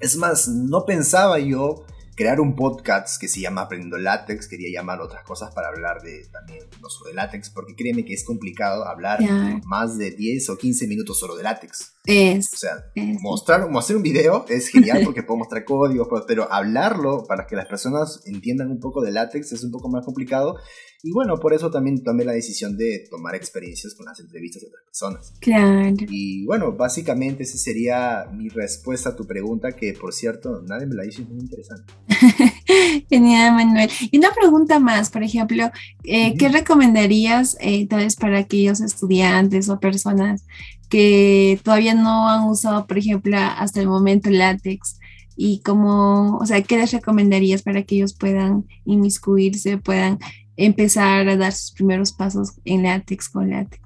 Es 0.00 0.16
más, 0.16 0.48
no 0.48 0.86
pensaba 0.86 1.38
yo 1.38 1.84
crear 2.18 2.40
un 2.40 2.56
podcast 2.56 3.20
que 3.20 3.28
se 3.28 3.40
llama 3.40 3.60
Aprendiendo 3.60 3.96
Látex, 3.96 4.48
quería 4.48 4.76
llamar 4.76 5.00
otras 5.00 5.22
cosas 5.22 5.54
para 5.54 5.68
hablar 5.68 6.02
de 6.02 6.26
también 6.32 6.64
sobre 6.88 7.14
látex, 7.14 7.48
porque 7.48 7.76
créeme 7.76 8.04
que 8.04 8.12
es 8.12 8.24
complicado 8.24 8.88
hablar 8.88 9.20
más 9.64 9.96
de 9.96 10.10
10 10.10 10.50
o 10.50 10.58
15 10.58 10.88
minutos 10.88 11.20
solo 11.20 11.36
de 11.36 11.44
látex. 11.44 11.94
O 12.08 12.42
sea, 12.42 12.90
mostrar, 13.20 13.70
mostrar 13.70 13.96
un 13.98 14.02
video 14.02 14.46
es 14.48 14.68
genial 14.68 15.02
porque 15.04 15.22
puedo 15.22 15.38
mostrar 15.38 15.64
códigos, 15.64 16.08
pero 16.26 16.50
hablarlo 16.50 17.24
para 17.28 17.46
que 17.46 17.54
las 17.54 17.66
personas 17.66 18.22
entiendan 18.24 18.70
un 18.70 18.80
poco 18.80 19.02
de 19.02 19.12
látex 19.12 19.52
es 19.52 19.62
un 19.62 19.70
poco 19.70 19.90
más 19.90 20.04
complicado. 20.04 20.56
Y 21.02 21.12
bueno, 21.12 21.36
por 21.38 21.52
eso 21.52 21.70
también 21.70 22.02
tomé 22.02 22.24
la 22.24 22.32
decisión 22.32 22.76
de 22.76 23.04
tomar 23.08 23.36
experiencias 23.36 23.94
con 23.94 24.06
las 24.06 24.18
entrevistas 24.18 24.62
de 24.62 24.68
otras 24.68 24.84
personas. 24.84 25.34
Claro. 25.40 25.94
Y 26.08 26.44
bueno, 26.44 26.72
básicamente 26.72 27.44
esa 27.44 27.56
sería 27.56 28.26
mi 28.32 28.48
respuesta 28.48 29.10
a 29.10 29.16
tu 29.16 29.24
pregunta, 29.24 29.72
que 29.72 29.92
por 29.92 30.12
cierto, 30.12 30.60
nadie 30.66 30.86
me 30.86 30.96
la 30.96 31.06
hizo, 31.06 31.22
es 31.22 31.28
muy 31.28 31.38
interesante. 31.38 31.92
Genial, 33.08 33.54
Manuel. 33.54 33.90
Y 34.10 34.18
una 34.18 34.32
pregunta 34.32 34.80
más, 34.80 35.10
por 35.10 35.22
ejemplo, 35.22 35.70
eh, 36.02 36.34
¿qué 36.36 36.48
recomendarías 36.48 37.56
eh, 37.60 37.86
tal 37.86 38.00
vez 38.00 38.16
para 38.16 38.38
aquellos 38.38 38.80
estudiantes 38.80 39.68
o 39.68 39.78
personas 39.78 40.44
que 40.88 41.58
todavía 41.62 41.94
no 41.94 42.28
han 42.28 42.48
usado, 42.48 42.86
por 42.86 42.98
ejemplo, 42.98 43.36
hasta 43.36 43.80
el 43.80 43.88
momento 43.88 44.30
látex? 44.30 44.98
Y 45.36 45.60
cómo, 45.62 46.38
o 46.38 46.46
sea, 46.46 46.62
¿qué 46.62 46.76
les 46.76 46.92
recomendarías 46.92 47.62
para 47.62 47.84
que 47.84 47.96
ellos 47.96 48.14
puedan 48.14 48.66
inmiscuirse, 48.84 49.78
puedan 49.78 50.18
empezar 50.56 51.28
a 51.28 51.36
dar 51.36 51.52
sus 51.52 51.72
primeros 51.72 52.12
pasos 52.12 52.54
en 52.64 52.82
látex 52.82 53.28
con 53.28 53.50
látex? 53.50 53.80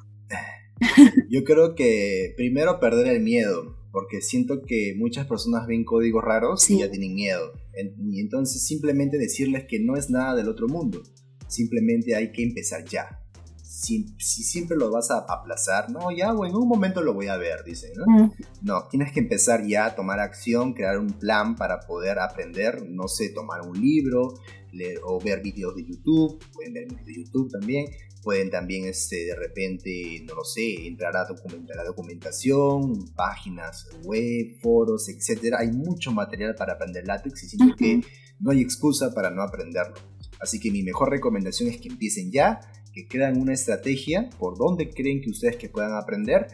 Yo 1.31 1.45
creo 1.45 1.75
que 1.75 2.33
primero 2.37 2.81
perder 2.81 3.09
el 3.09 3.23
miedo, 3.23 3.77
porque 3.93 4.21
siento 4.21 4.63
que 4.63 4.95
muchas 4.97 5.27
personas 5.27 5.67
ven 5.67 5.85
códigos 5.85 6.25
raros 6.25 6.69
y 6.71 6.79
ya 6.79 6.91
tienen 6.91 7.15
miedo. 7.15 7.53
Y 8.11 8.21
entonces 8.21 8.65
simplemente 8.67 9.19
decirles 9.19 9.65
que 9.69 9.79
no 9.79 9.97
es 9.97 10.11
nada 10.11 10.35
del 10.35 10.49
otro 10.49 10.69
mundo, 10.69 11.03
simplemente 11.49 12.15
hay 12.17 12.33
que 12.33 12.43
empezar 12.43 12.85
ya. 12.85 13.22
Si, 13.75 14.15
siempre 14.19 14.77
lo 14.77 14.91
vas 14.91 15.11
a 15.11 15.25
aplazar, 15.27 15.91
no, 15.91 16.11
ya, 16.11 16.33
bueno, 16.33 16.57
en 16.57 16.63
un 16.63 16.69
momento 16.69 17.01
lo 17.01 17.15
voy 17.15 17.29
a 17.29 17.39
ver, 17.39 17.65
dicen, 17.65 17.93
¿no? 17.97 18.31
No, 18.61 18.87
tienes 18.89 19.13
que 19.13 19.21
empezar 19.21 19.67
ya 19.67 19.87
a 19.87 19.95
tomar 19.97 20.21
acción, 20.21 20.75
crear 20.75 20.99
un 20.99 21.09
plan 21.19 21.57
para 21.57 21.81
poder 21.81 22.19
aprender, 22.19 22.87
no 22.87 23.09
sé, 23.09 23.31
tomar 23.31 23.63
un 23.63 23.81
libro, 23.81 24.35
leer 24.73 25.01
o 25.05 25.19
ver 25.19 25.41
videos 25.41 25.75
de 25.75 25.87
YouTube, 25.87 26.39
pueden 26.53 26.75
ver 26.75 26.87
videos 26.87 27.07
de 27.07 27.15
YouTube 27.15 27.51
también, 27.51 27.87
pueden 28.23 28.51
también 28.51 28.85
este, 28.85 29.25
de 29.25 29.37
repente, 29.37 30.23
no 30.27 30.35
lo 30.35 30.45
sé, 30.45 30.87
entrar 30.87 31.17
a, 31.17 31.25
documentar, 31.25 31.75
la 31.77 31.85
documentación, 31.85 33.15
páginas 33.17 33.89
web, 34.05 34.61
foros, 34.61 35.09
etc. 35.09 35.55
Hay 35.59 35.73
mucho 35.73 36.13
material 36.13 36.55
para 36.55 36.75
aprender 36.75 37.07
látex 37.07 37.43
y 37.45 37.49
siento 37.49 37.75
que 37.75 38.03
no 38.39 38.51
hay 38.51 38.61
excusa 38.61 39.15
para 39.15 39.31
no 39.31 39.43
aprenderlo. 39.43 39.95
Así 40.41 40.61
que 40.61 40.71
mi 40.71 40.83
mejor 40.83 41.11
recomendación 41.11 41.69
es 41.69 41.81
que 41.81 41.89
empiecen 41.89 42.31
ya, 42.31 42.61
que 42.93 43.07
crean 43.07 43.41
una 43.41 43.53
estrategia 43.53 44.29
por 44.39 44.57
donde 44.57 44.91
creen 44.91 45.21
que 45.21 45.31
ustedes 45.31 45.57
que 45.57 45.69
puedan 45.69 45.95
aprender. 45.95 46.49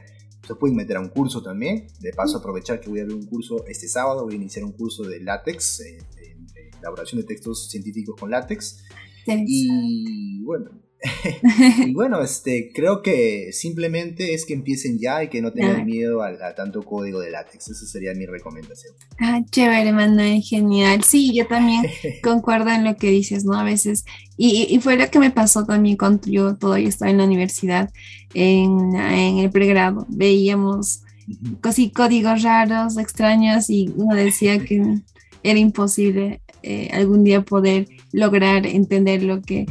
Se 0.47 0.55
pueden 0.55 0.77
meter 0.77 0.97
a 0.97 1.01
un 1.01 1.09
curso 1.09 1.43
también. 1.43 1.87
De 2.01 2.13
paso, 2.13 2.39
aprovechar 2.39 2.81
que 2.81 2.89
voy 2.89 3.01
a 3.01 3.05
ver 3.05 3.15
un 3.15 3.27
curso 3.27 3.65
este 3.67 3.89
sábado. 3.89 4.25
Voy 4.25 4.35
a 4.35 4.37
iniciar 4.37 4.65
un 4.65 4.73
curso 4.73 5.03
de 5.03 5.21
látex, 5.21 5.81
eh, 5.81 5.99
elaboración 6.81 7.21
de 7.21 7.27
textos 7.27 7.69
científicos 7.69 8.17
con 8.19 8.31
látex. 8.31 8.85
Y 9.27 10.43
bueno, 10.45 10.71
y 11.87 11.93
bueno, 11.95 12.21
este, 12.21 12.73
creo 12.75 13.03
que 13.03 13.51
simplemente 13.53 14.35
es 14.35 14.45
que 14.45 14.55
empiecen 14.55 14.99
ya 14.99 15.23
y 15.23 15.29
que 15.29 15.41
no 15.41 15.53
tengan 15.53 15.87
miedo 15.87 16.23
a, 16.23 16.55
tanto 16.55 16.83
código 16.83 17.21
de 17.21 17.31
látex. 17.31 17.69
Esa 17.69 17.87
sería 17.87 18.15
mi 18.15 18.27
recomendación. 18.27 18.95
Ah, 19.21 19.41
chévere, 19.51 19.93
Manuel, 19.93 20.43
genial. 20.43 21.03
Sí, 21.05 21.35
yo 21.35 21.47
también 21.47 21.83
concuerdo 22.23 22.71
en 22.71 22.85
lo 22.85 22.97
que 22.97 23.11
dices, 23.11 23.45
¿no? 23.45 23.59
A 23.59 23.65
veces, 23.65 24.05
y, 24.37 24.67
y, 24.69 24.81
fue 24.81 24.97
lo 24.97 25.09
que 25.11 25.19
me 25.19 25.31
pasó 25.31 25.65
también 25.65 25.97
cuando 25.97 26.27
yo 26.27 26.57
todavía 26.57 26.89
estaba 26.89 27.11
en 27.11 27.19
la 27.19 27.25
universidad, 27.25 27.91
en, 28.35 28.95
en 28.97 29.39
el 29.39 29.51
pregrado. 29.51 30.07
Veíamos 30.09 31.03
cosí, 31.61 31.91
códigos 31.91 32.43
raros, 32.43 32.99
extraños, 32.99 33.71
y 33.71 33.93
uno 33.97 34.15
decía 34.15 34.59
que 34.59 35.01
era 35.43 35.59
imposible 35.59 36.41
eh, 36.63 36.91
algún 36.93 37.23
día 37.25 37.43
poder 37.43 37.87
lograr 38.13 38.67
entender 38.67 39.23
lo 39.23 39.43
que 39.43 39.67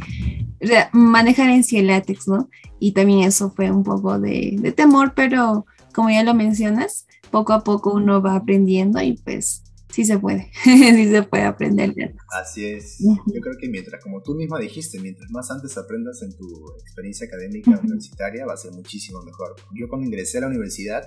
manejar 0.92 1.50
en 1.50 1.64
sí 1.64 1.78
el 1.78 1.88
látex, 1.88 2.28
¿no? 2.28 2.48
Y 2.78 2.92
también 2.92 3.20
eso 3.20 3.50
fue 3.50 3.70
un 3.70 3.82
poco 3.82 4.18
de, 4.18 4.72
temor, 4.76 5.12
pero 5.14 5.66
como 5.94 6.10
ya 6.10 6.22
lo 6.22 6.34
mencionas, 6.34 7.06
poco 7.30 7.52
a 7.52 7.64
poco 7.64 7.92
uno 7.92 8.22
va 8.22 8.36
aprendiendo 8.36 9.00
y 9.02 9.14
pues 9.14 9.62
sí 9.90 10.04
se 10.04 10.18
puede, 10.18 10.50
sí 10.64 11.08
se 11.08 11.22
puede 11.22 11.44
aprender. 11.44 11.94
Así 12.40 12.66
es. 12.66 12.98
Yo 13.00 13.40
creo 13.40 13.56
que 13.60 13.68
mientras, 13.68 14.02
como 14.02 14.22
tú 14.22 14.34
misma 14.34 14.58
dijiste, 14.58 15.00
mientras 15.00 15.30
más 15.30 15.50
antes 15.50 15.76
aprendas 15.76 16.22
en 16.22 16.36
tu 16.36 16.46
experiencia 16.80 17.26
académica 17.26 17.70
universitaria, 17.82 18.46
va 18.46 18.54
a 18.54 18.56
ser 18.56 18.72
muchísimo 18.72 19.22
mejor. 19.22 19.56
Yo 19.74 19.88
cuando 19.88 20.06
ingresé 20.06 20.38
a 20.38 20.42
la 20.42 20.48
universidad, 20.48 21.02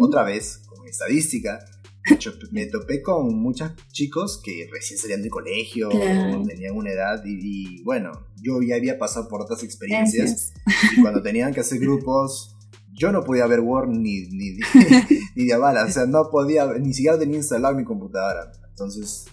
otra 0.00 0.24
vez, 0.24 0.62
con 0.68 0.86
estadística, 0.86 1.64
me 2.50 2.66
topé 2.66 3.02
con 3.02 3.34
muchos 3.40 3.72
chicos 3.92 4.40
que 4.42 4.68
recién 4.72 4.98
salían 4.98 5.22
de 5.22 5.30
colegio, 5.30 5.88
tenían 5.88 6.76
una 6.76 6.90
edad 6.90 7.22
y, 7.24 7.82
bueno, 7.82 8.12
yo 8.42 8.60
ya 8.62 8.76
había 8.76 8.98
pasado 8.98 9.28
por 9.28 9.42
otras 9.42 9.62
experiencias. 9.62 10.52
Y 10.96 11.02
cuando 11.02 11.22
tenían 11.22 11.52
que 11.52 11.60
hacer 11.60 11.78
grupos, 11.78 12.56
yo 12.94 13.12
no 13.12 13.24
podía 13.24 13.46
ver 13.46 13.60
Word 13.60 13.88
ni, 13.90 14.22
ni, 14.28 14.58
ni 15.36 15.46
de 15.46 15.56
bala, 15.56 15.84
o 15.84 15.90
sea, 15.90 16.06
no 16.06 16.30
podía, 16.30 16.66
ni 16.74 16.92
siquiera 16.92 17.18
tenía 17.18 17.36
instalado 17.36 17.74
mi 17.74 17.84
computadora. 17.84 18.50
Entonces, 18.70 19.26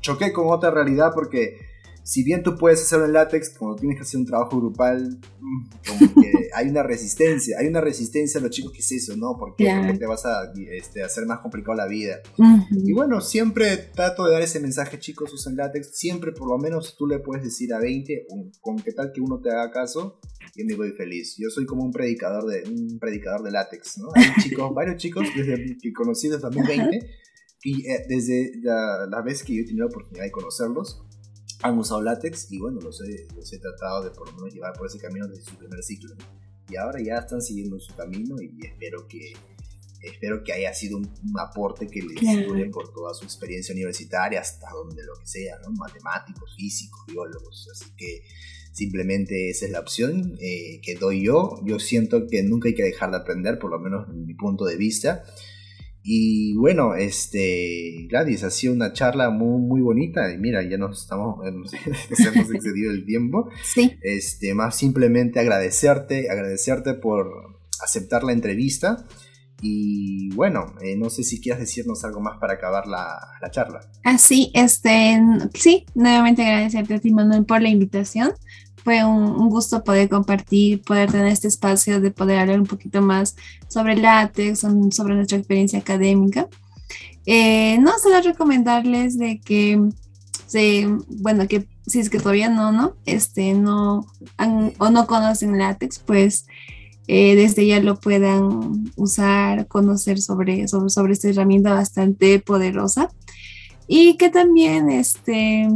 choqué 0.00 0.32
con 0.32 0.48
otra 0.48 0.70
realidad 0.70 1.12
porque 1.14 1.56
si 2.04 2.22
bien 2.22 2.42
tú 2.42 2.56
puedes 2.56 2.82
hacerlo 2.82 3.06
en 3.06 3.14
látex, 3.14 3.56
cuando 3.58 3.76
tienes 3.76 3.96
que 3.96 4.02
hacer 4.02 4.20
un 4.20 4.26
trabajo 4.26 4.58
grupal, 4.60 5.18
como 5.88 6.14
que 6.20 6.50
hay 6.54 6.68
una 6.68 6.82
resistencia, 6.82 7.56
hay 7.58 7.66
una 7.66 7.80
resistencia 7.80 8.38
a 8.38 8.42
los 8.42 8.50
chicos 8.50 8.72
que 8.72 8.80
es 8.80 8.92
eso, 8.92 9.16
¿no? 9.16 9.36
Porque, 9.38 9.64
te 9.98 10.06
vas 10.06 10.26
a 10.26 10.52
este, 10.70 11.02
hacer 11.02 11.24
más 11.24 11.38
complicado 11.40 11.78
la 11.78 11.86
vida. 11.86 12.20
Y 12.70 12.92
bueno, 12.92 13.22
siempre 13.22 13.78
trato 13.94 14.26
de 14.26 14.32
dar 14.32 14.42
ese 14.42 14.60
mensaje, 14.60 14.98
chicos, 14.98 15.32
usen 15.32 15.56
látex, 15.56 15.96
siempre 15.96 16.32
por 16.32 16.50
lo 16.50 16.58
menos 16.58 16.94
tú 16.98 17.06
le 17.06 17.20
puedes 17.20 17.42
decir 17.42 17.72
a 17.72 17.78
20, 17.78 18.26
con 18.60 18.76
qué 18.76 18.92
tal 18.92 19.10
que 19.10 19.22
uno 19.22 19.40
te 19.40 19.50
haga 19.50 19.70
caso, 19.70 20.20
y 20.54 20.64
me 20.64 20.74
voy 20.74 20.90
feliz. 20.92 21.36
Yo 21.38 21.48
soy 21.48 21.64
como 21.64 21.84
un 21.84 21.90
predicador 21.90 22.44
de, 22.44 22.68
un 22.68 22.98
predicador 22.98 23.42
de 23.42 23.50
látex, 23.50 23.96
¿no? 23.96 24.08
Hay 24.14 24.26
chicos, 24.42 24.70
varios 24.74 24.98
chicos 24.98 25.26
desde 25.34 25.78
que 25.80 25.92
conocí 25.94 26.28
desde 26.28 26.42
2020, 26.42 27.00
y 27.64 27.88
eh, 27.88 28.04
desde 28.06 28.52
la, 28.62 29.06
la 29.10 29.22
vez 29.22 29.42
que 29.42 29.54
yo 29.54 29.62
he 29.62 29.64
tenido 29.64 29.86
la 29.86 29.90
oportunidad 29.90 30.24
de 30.24 30.30
conocerlos, 30.30 31.02
han 31.64 31.78
usado 31.78 32.02
látex 32.02 32.52
y 32.52 32.58
bueno, 32.58 32.78
los 32.80 33.00
he, 33.00 33.26
los 33.34 33.50
he 33.50 33.58
tratado 33.58 34.04
de 34.04 34.10
por 34.10 34.28
lo 34.28 34.36
menos 34.36 34.52
llevar 34.52 34.74
por 34.74 34.86
ese 34.86 34.98
camino 34.98 35.26
desde 35.26 35.44
su 35.44 35.56
primer 35.56 35.82
ciclo. 35.82 36.14
Y 36.68 36.76
ahora 36.76 37.00
ya 37.02 37.16
están 37.16 37.40
siguiendo 37.40 37.80
su 37.80 37.94
camino 37.94 38.36
y 38.40 38.66
espero 38.66 39.08
que 39.08 39.32
espero 40.02 40.44
que 40.44 40.52
haya 40.52 40.74
sido 40.74 40.98
un, 40.98 41.10
aporte 41.38 41.86
que 41.86 42.02
les 42.02 42.46
dure 42.46 42.66
por 42.66 42.92
toda 42.92 43.14
su 43.14 43.24
experiencia 43.24 43.72
universitaria, 43.72 44.40
hasta 44.40 44.68
donde 44.70 45.02
lo 45.04 45.14
que 45.14 45.26
sea, 45.26 45.58
¿no? 45.64 45.72
matemáticos, 45.72 46.54
físicos, 46.54 47.00
biólogos. 47.06 47.66
Así 47.72 47.86
que 47.96 48.24
simplemente 48.72 49.48
esa 49.48 49.64
es 49.64 49.72
la 49.72 49.80
opción 49.80 50.36
eh, 50.40 50.82
que 50.82 50.96
doy 50.96 51.24
yo. 51.24 51.60
Yo 51.64 51.78
siento 51.78 52.26
que 52.26 52.42
nunca 52.42 52.68
hay 52.68 52.74
que 52.74 52.82
dejar 52.82 53.10
de 53.10 53.16
aprender, 53.16 53.58
por 53.58 53.70
lo 53.70 53.78
menos 53.78 54.06
en 54.10 54.26
mi 54.26 54.34
punto 54.34 54.66
de 54.66 54.76
vista. 54.76 55.24
Y 56.06 56.54
bueno, 56.58 56.94
este, 56.94 58.06
Gladys, 58.10 58.44
ha 58.44 58.50
sido 58.50 58.74
una 58.74 58.92
charla 58.92 59.30
muy, 59.30 59.62
muy 59.62 59.80
bonita. 59.80 60.30
Y 60.30 60.36
mira, 60.36 60.62
ya 60.62 60.76
nos 60.76 61.00
estamos, 61.00 61.38
hemos 61.46 61.72
excedido 61.72 62.92
el 62.92 63.06
tiempo. 63.06 63.48
Sí. 63.64 63.96
Este, 64.02 64.52
más 64.52 64.76
simplemente 64.76 65.40
agradecerte, 65.40 66.30
agradecerte 66.30 66.92
por 66.92 67.26
aceptar 67.82 68.22
la 68.22 68.32
entrevista. 68.32 69.06
Y 69.62 70.28
bueno, 70.34 70.74
eh, 70.82 70.94
no 70.94 71.08
sé 71.08 71.24
si 71.24 71.40
quieras 71.40 71.60
decirnos 71.60 72.04
algo 72.04 72.20
más 72.20 72.38
para 72.38 72.54
acabar 72.54 72.86
la, 72.86 73.18
la 73.40 73.50
charla. 73.50 73.80
Ah, 74.04 74.18
sí, 74.18 74.50
este, 74.52 75.18
sí, 75.54 75.86
nuevamente 75.94 76.42
agradecerte 76.44 76.94
a 76.94 77.00
ti, 77.00 77.14
Manuel, 77.14 77.46
por 77.46 77.62
la 77.62 77.70
invitación 77.70 78.34
fue 78.84 79.02
un, 79.04 79.48
gusto 79.48 79.82
poder 79.82 80.10
compartir, 80.10 80.82
poder 80.82 81.10
tener 81.10 81.28
este 81.28 81.48
espacio 81.48 82.00
de 82.00 82.10
poder 82.10 82.38
hablar 82.38 82.60
un 82.60 82.66
poquito 82.66 83.00
más 83.00 83.34
sobre 83.68 83.96
látex, 83.96 84.60
sobre 84.90 85.14
nuestra 85.14 85.38
experiencia 85.38 85.78
académica. 85.78 86.48
Eh, 87.24 87.78
no, 87.78 87.92
solo 87.98 88.20
recomendarles 88.20 89.18
de 89.18 89.40
que, 89.40 89.80
bueno, 91.08 91.48
que 91.48 91.66
si 91.86 92.00
es 92.00 92.10
que 92.10 92.18
todavía 92.18 92.50
no, 92.50 92.72
¿no? 92.72 92.94
Este, 93.06 93.54
no 93.54 94.06
o 94.78 94.90
no 94.90 95.06
conocen 95.06 95.58
látex, 95.58 95.98
pues 95.98 96.46
eh, 97.06 97.36
desde 97.36 97.66
ya 97.66 97.80
lo 97.80 97.98
puedan 97.98 98.92
usar, 98.96 99.66
conocer 99.66 100.20
sobre, 100.20 100.68
sobre, 100.68 100.90
sobre 100.90 101.12
esta 101.14 101.28
herramienta 101.28 101.72
bastante 101.72 102.38
poderosa. 102.38 103.10
Y 103.86 104.16
que 104.16 104.28
también, 104.28 104.90
este, 104.90 105.68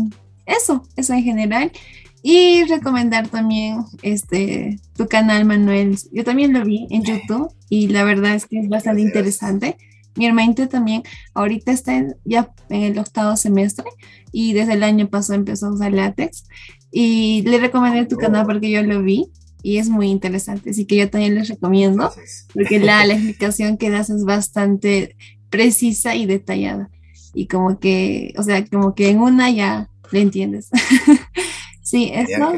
eso, 0.45 0.83
eso 0.97 1.13
en 1.15 1.23
general. 1.23 1.73
Y 2.23 2.65
recomendar 2.65 3.29
también 3.29 3.85
este 4.03 4.79
tu 4.97 5.07
canal, 5.07 5.45
Manuel. 5.45 5.99
Yo 6.13 6.25
también 6.25 6.53
lo 6.53 6.65
vi 6.65 6.87
en 6.91 7.05
YouTube 7.05 7.53
y 7.69 7.89
la 7.89 8.05
verdad 8.05 8.35
es 8.35 8.47
que 8.47 8.59
es 8.59 8.69
bastante 8.69 9.03
interesante. 9.03 9.77
Mi 10.17 10.27
hermanito 10.27 10.69
también 10.69 11.05
ahorita 11.35 11.71
está 11.71 12.05
ya 12.25 12.51
en 12.71 12.83
el 12.83 12.99
octavo 12.99 13.37
semestre 13.37 13.87
y 14.33 14.53
desde 14.53 14.73
el 14.73 14.83
año 14.83 15.09
pasado 15.09 15.39
empezó 15.39 15.67
a 15.67 15.75
usar 15.75 15.93
látex. 15.93 16.45
Y 16.91 17.43
le 17.43 17.59
recomendé 17.59 18.07
tu 18.07 18.17
canal 18.17 18.47
porque 18.47 18.71
yo 18.71 18.83
lo 18.83 19.03
vi 19.03 19.31
y 19.63 19.79
es 19.79 19.89
muy 19.89 20.09
interesante, 20.09 20.71
así 20.71 20.87
que 20.87 20.97
yo 20.97 21.11
también 21.11 21.35
les 21.35 21.49
recomiendo, 21.49 22.13
porque 22.55 22.79
la, 22.79 23.05
la 23.07 23.15
explicación 23.15 23.77
que 23.77 23.91
das 23.91 24.09
es 24.09 24.25
bastante 24.25 25.17
precisa 25.51 26.15
y 26.15 26.27
detallada, 26.27 26.91
y 27.35 27.47
como 27.47 27.79
que, 27.79 28.33
o 28.39 28.43
sea, 28.43 28.65
como 28.65 28.95
que 28.95 29.09
en 29.09 29.21
una 29.21 29.51
ya 29.51 29.91
le 30.11 30.21
entiendes. 30.21 30.71
sí, 31.89 32.11
eso. 32.13 32.53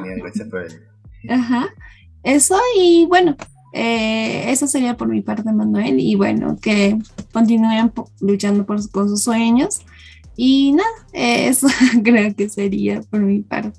Ajá, 1.28 1.68
eso 2.22 2.56
y 2.78 3.06
bueno, 3.06 3.36
eh, 3.72 4.50
eso 4.50 4.66
sería 4.66 4.96
por 4.96 5.08
mi 5.08 5.20
parte, 5.20 5.52
Manuel, 5.52 6.00
y 6.00 6.14
bueno, 6.16 6.58
que 6.60 6.98
continúen 7.32 7.92
luchando 8.20 8.66
por, 8.66 8.90
con 8.90 9.08
sus 9.08 9.22
sueños. 9.22 9.80
Y 10.36 10.72
nada, 10.72 10.88
eso 11.12 11.68
creo 12.02 12.34
que 12.34 12.48
sería 12.48 13.02
por 13.02 13.20
mi 13.20 13.40
parte. 13.40 13.78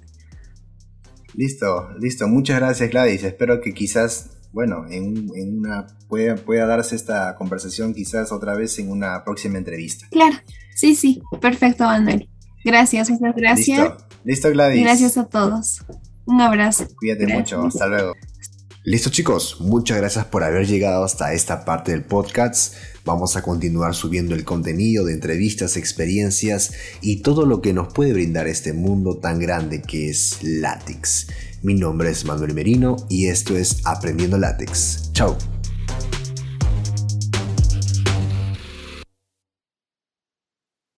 Listo, 1.34 1.90
listo. 2.00 2.28
Muchas 2.28 2.60
gracias, 2.60 2.90
Gladys. 2.90 3.24
Espero 3.24 3.62
que 3.62 3.74
quizás, 3.74 4.38
bueno, 4.52 4.86
en, 4.90 5.30
una 5.30 5.88
pueda, 6.08 6.36
pueda 6.36 6.66
darse 6.66 6.96
esta 6.96 7.36
conversación 7.36 7.94
quizás 7.94 8.32
otra 8.32 8.56
vez 8.56 8.78
en 8.80 8.92
una 8.92 9.24
próxima 9.24 9.58
entrevista. 9.58 10.08
Claro, 10.12 10.38
sí, 10.76 10.96
sí. 10.96 11.22
Perfecto, 11.40 11.86
Manuel. 11.86 12.30
Gracias, 12.64 13.10
muchas 13.10 13.36
gracias. 13.36 13.80
Listo, 13.80 14.11
listo 14.24 14.50
Gladys. 14.50 14.82
gracias 14.84 15.18
a 15.18 15.26
todos. 15.26 15.82
Un 16.26 16.42
abrazo. 16.42 16.88
Cuídate 16.98 17.28
mucho. 17.28 17.66
Hasta 17.66 17.88
luego. 17.88 18.14
Listo 18.84 19.12
chicos, 19.12 19.58
muchas 19.60 19.98
gracias 19.98 20.26
por 20.26 20.44
haber 20.44 20.66
llegado 20.66 21.04
hasta 21.04 21.34
esta 21.34 21.66
parte 21.66 21.92
del 21.92 22.04
podcast. 22.04 22.74
Vamos 23.06 23.36
a 23.36 23.44
continuar 23.44 23.94
subiendo 23.94 24.34
el 24.34 24.44
contenido 24.44 25.06
de 25.06 25.14
entrevistas, 25.14 25.78
experiencias 25.78 26.74
y 27.00 27.22
todo 27.22 27.46
lo 27.46 27.62
que 27.62 27.74
nos 27.74 27.94
puede 27.94 28.14
brindar 28.14 28.48
este 28.48 28.74
mundo 28.74 29.18
tan 29.18 29.40
grande 29.40 29.84
que 29.84 30.10
es 30.10 30.40
látex. 30.42 31.28
Mi 31.62 31.76
nombre 31.76 32.10
es 32.10 32.26
Manuel 32.26 32.56
Merino 32.56 32.96
y 33.08 33.28
esto 33.28 33.56
es 33.56 33.86
Aprendiendo 33.86 34.40
Látex. 34.40 35.12
Chao. 35.14 35.38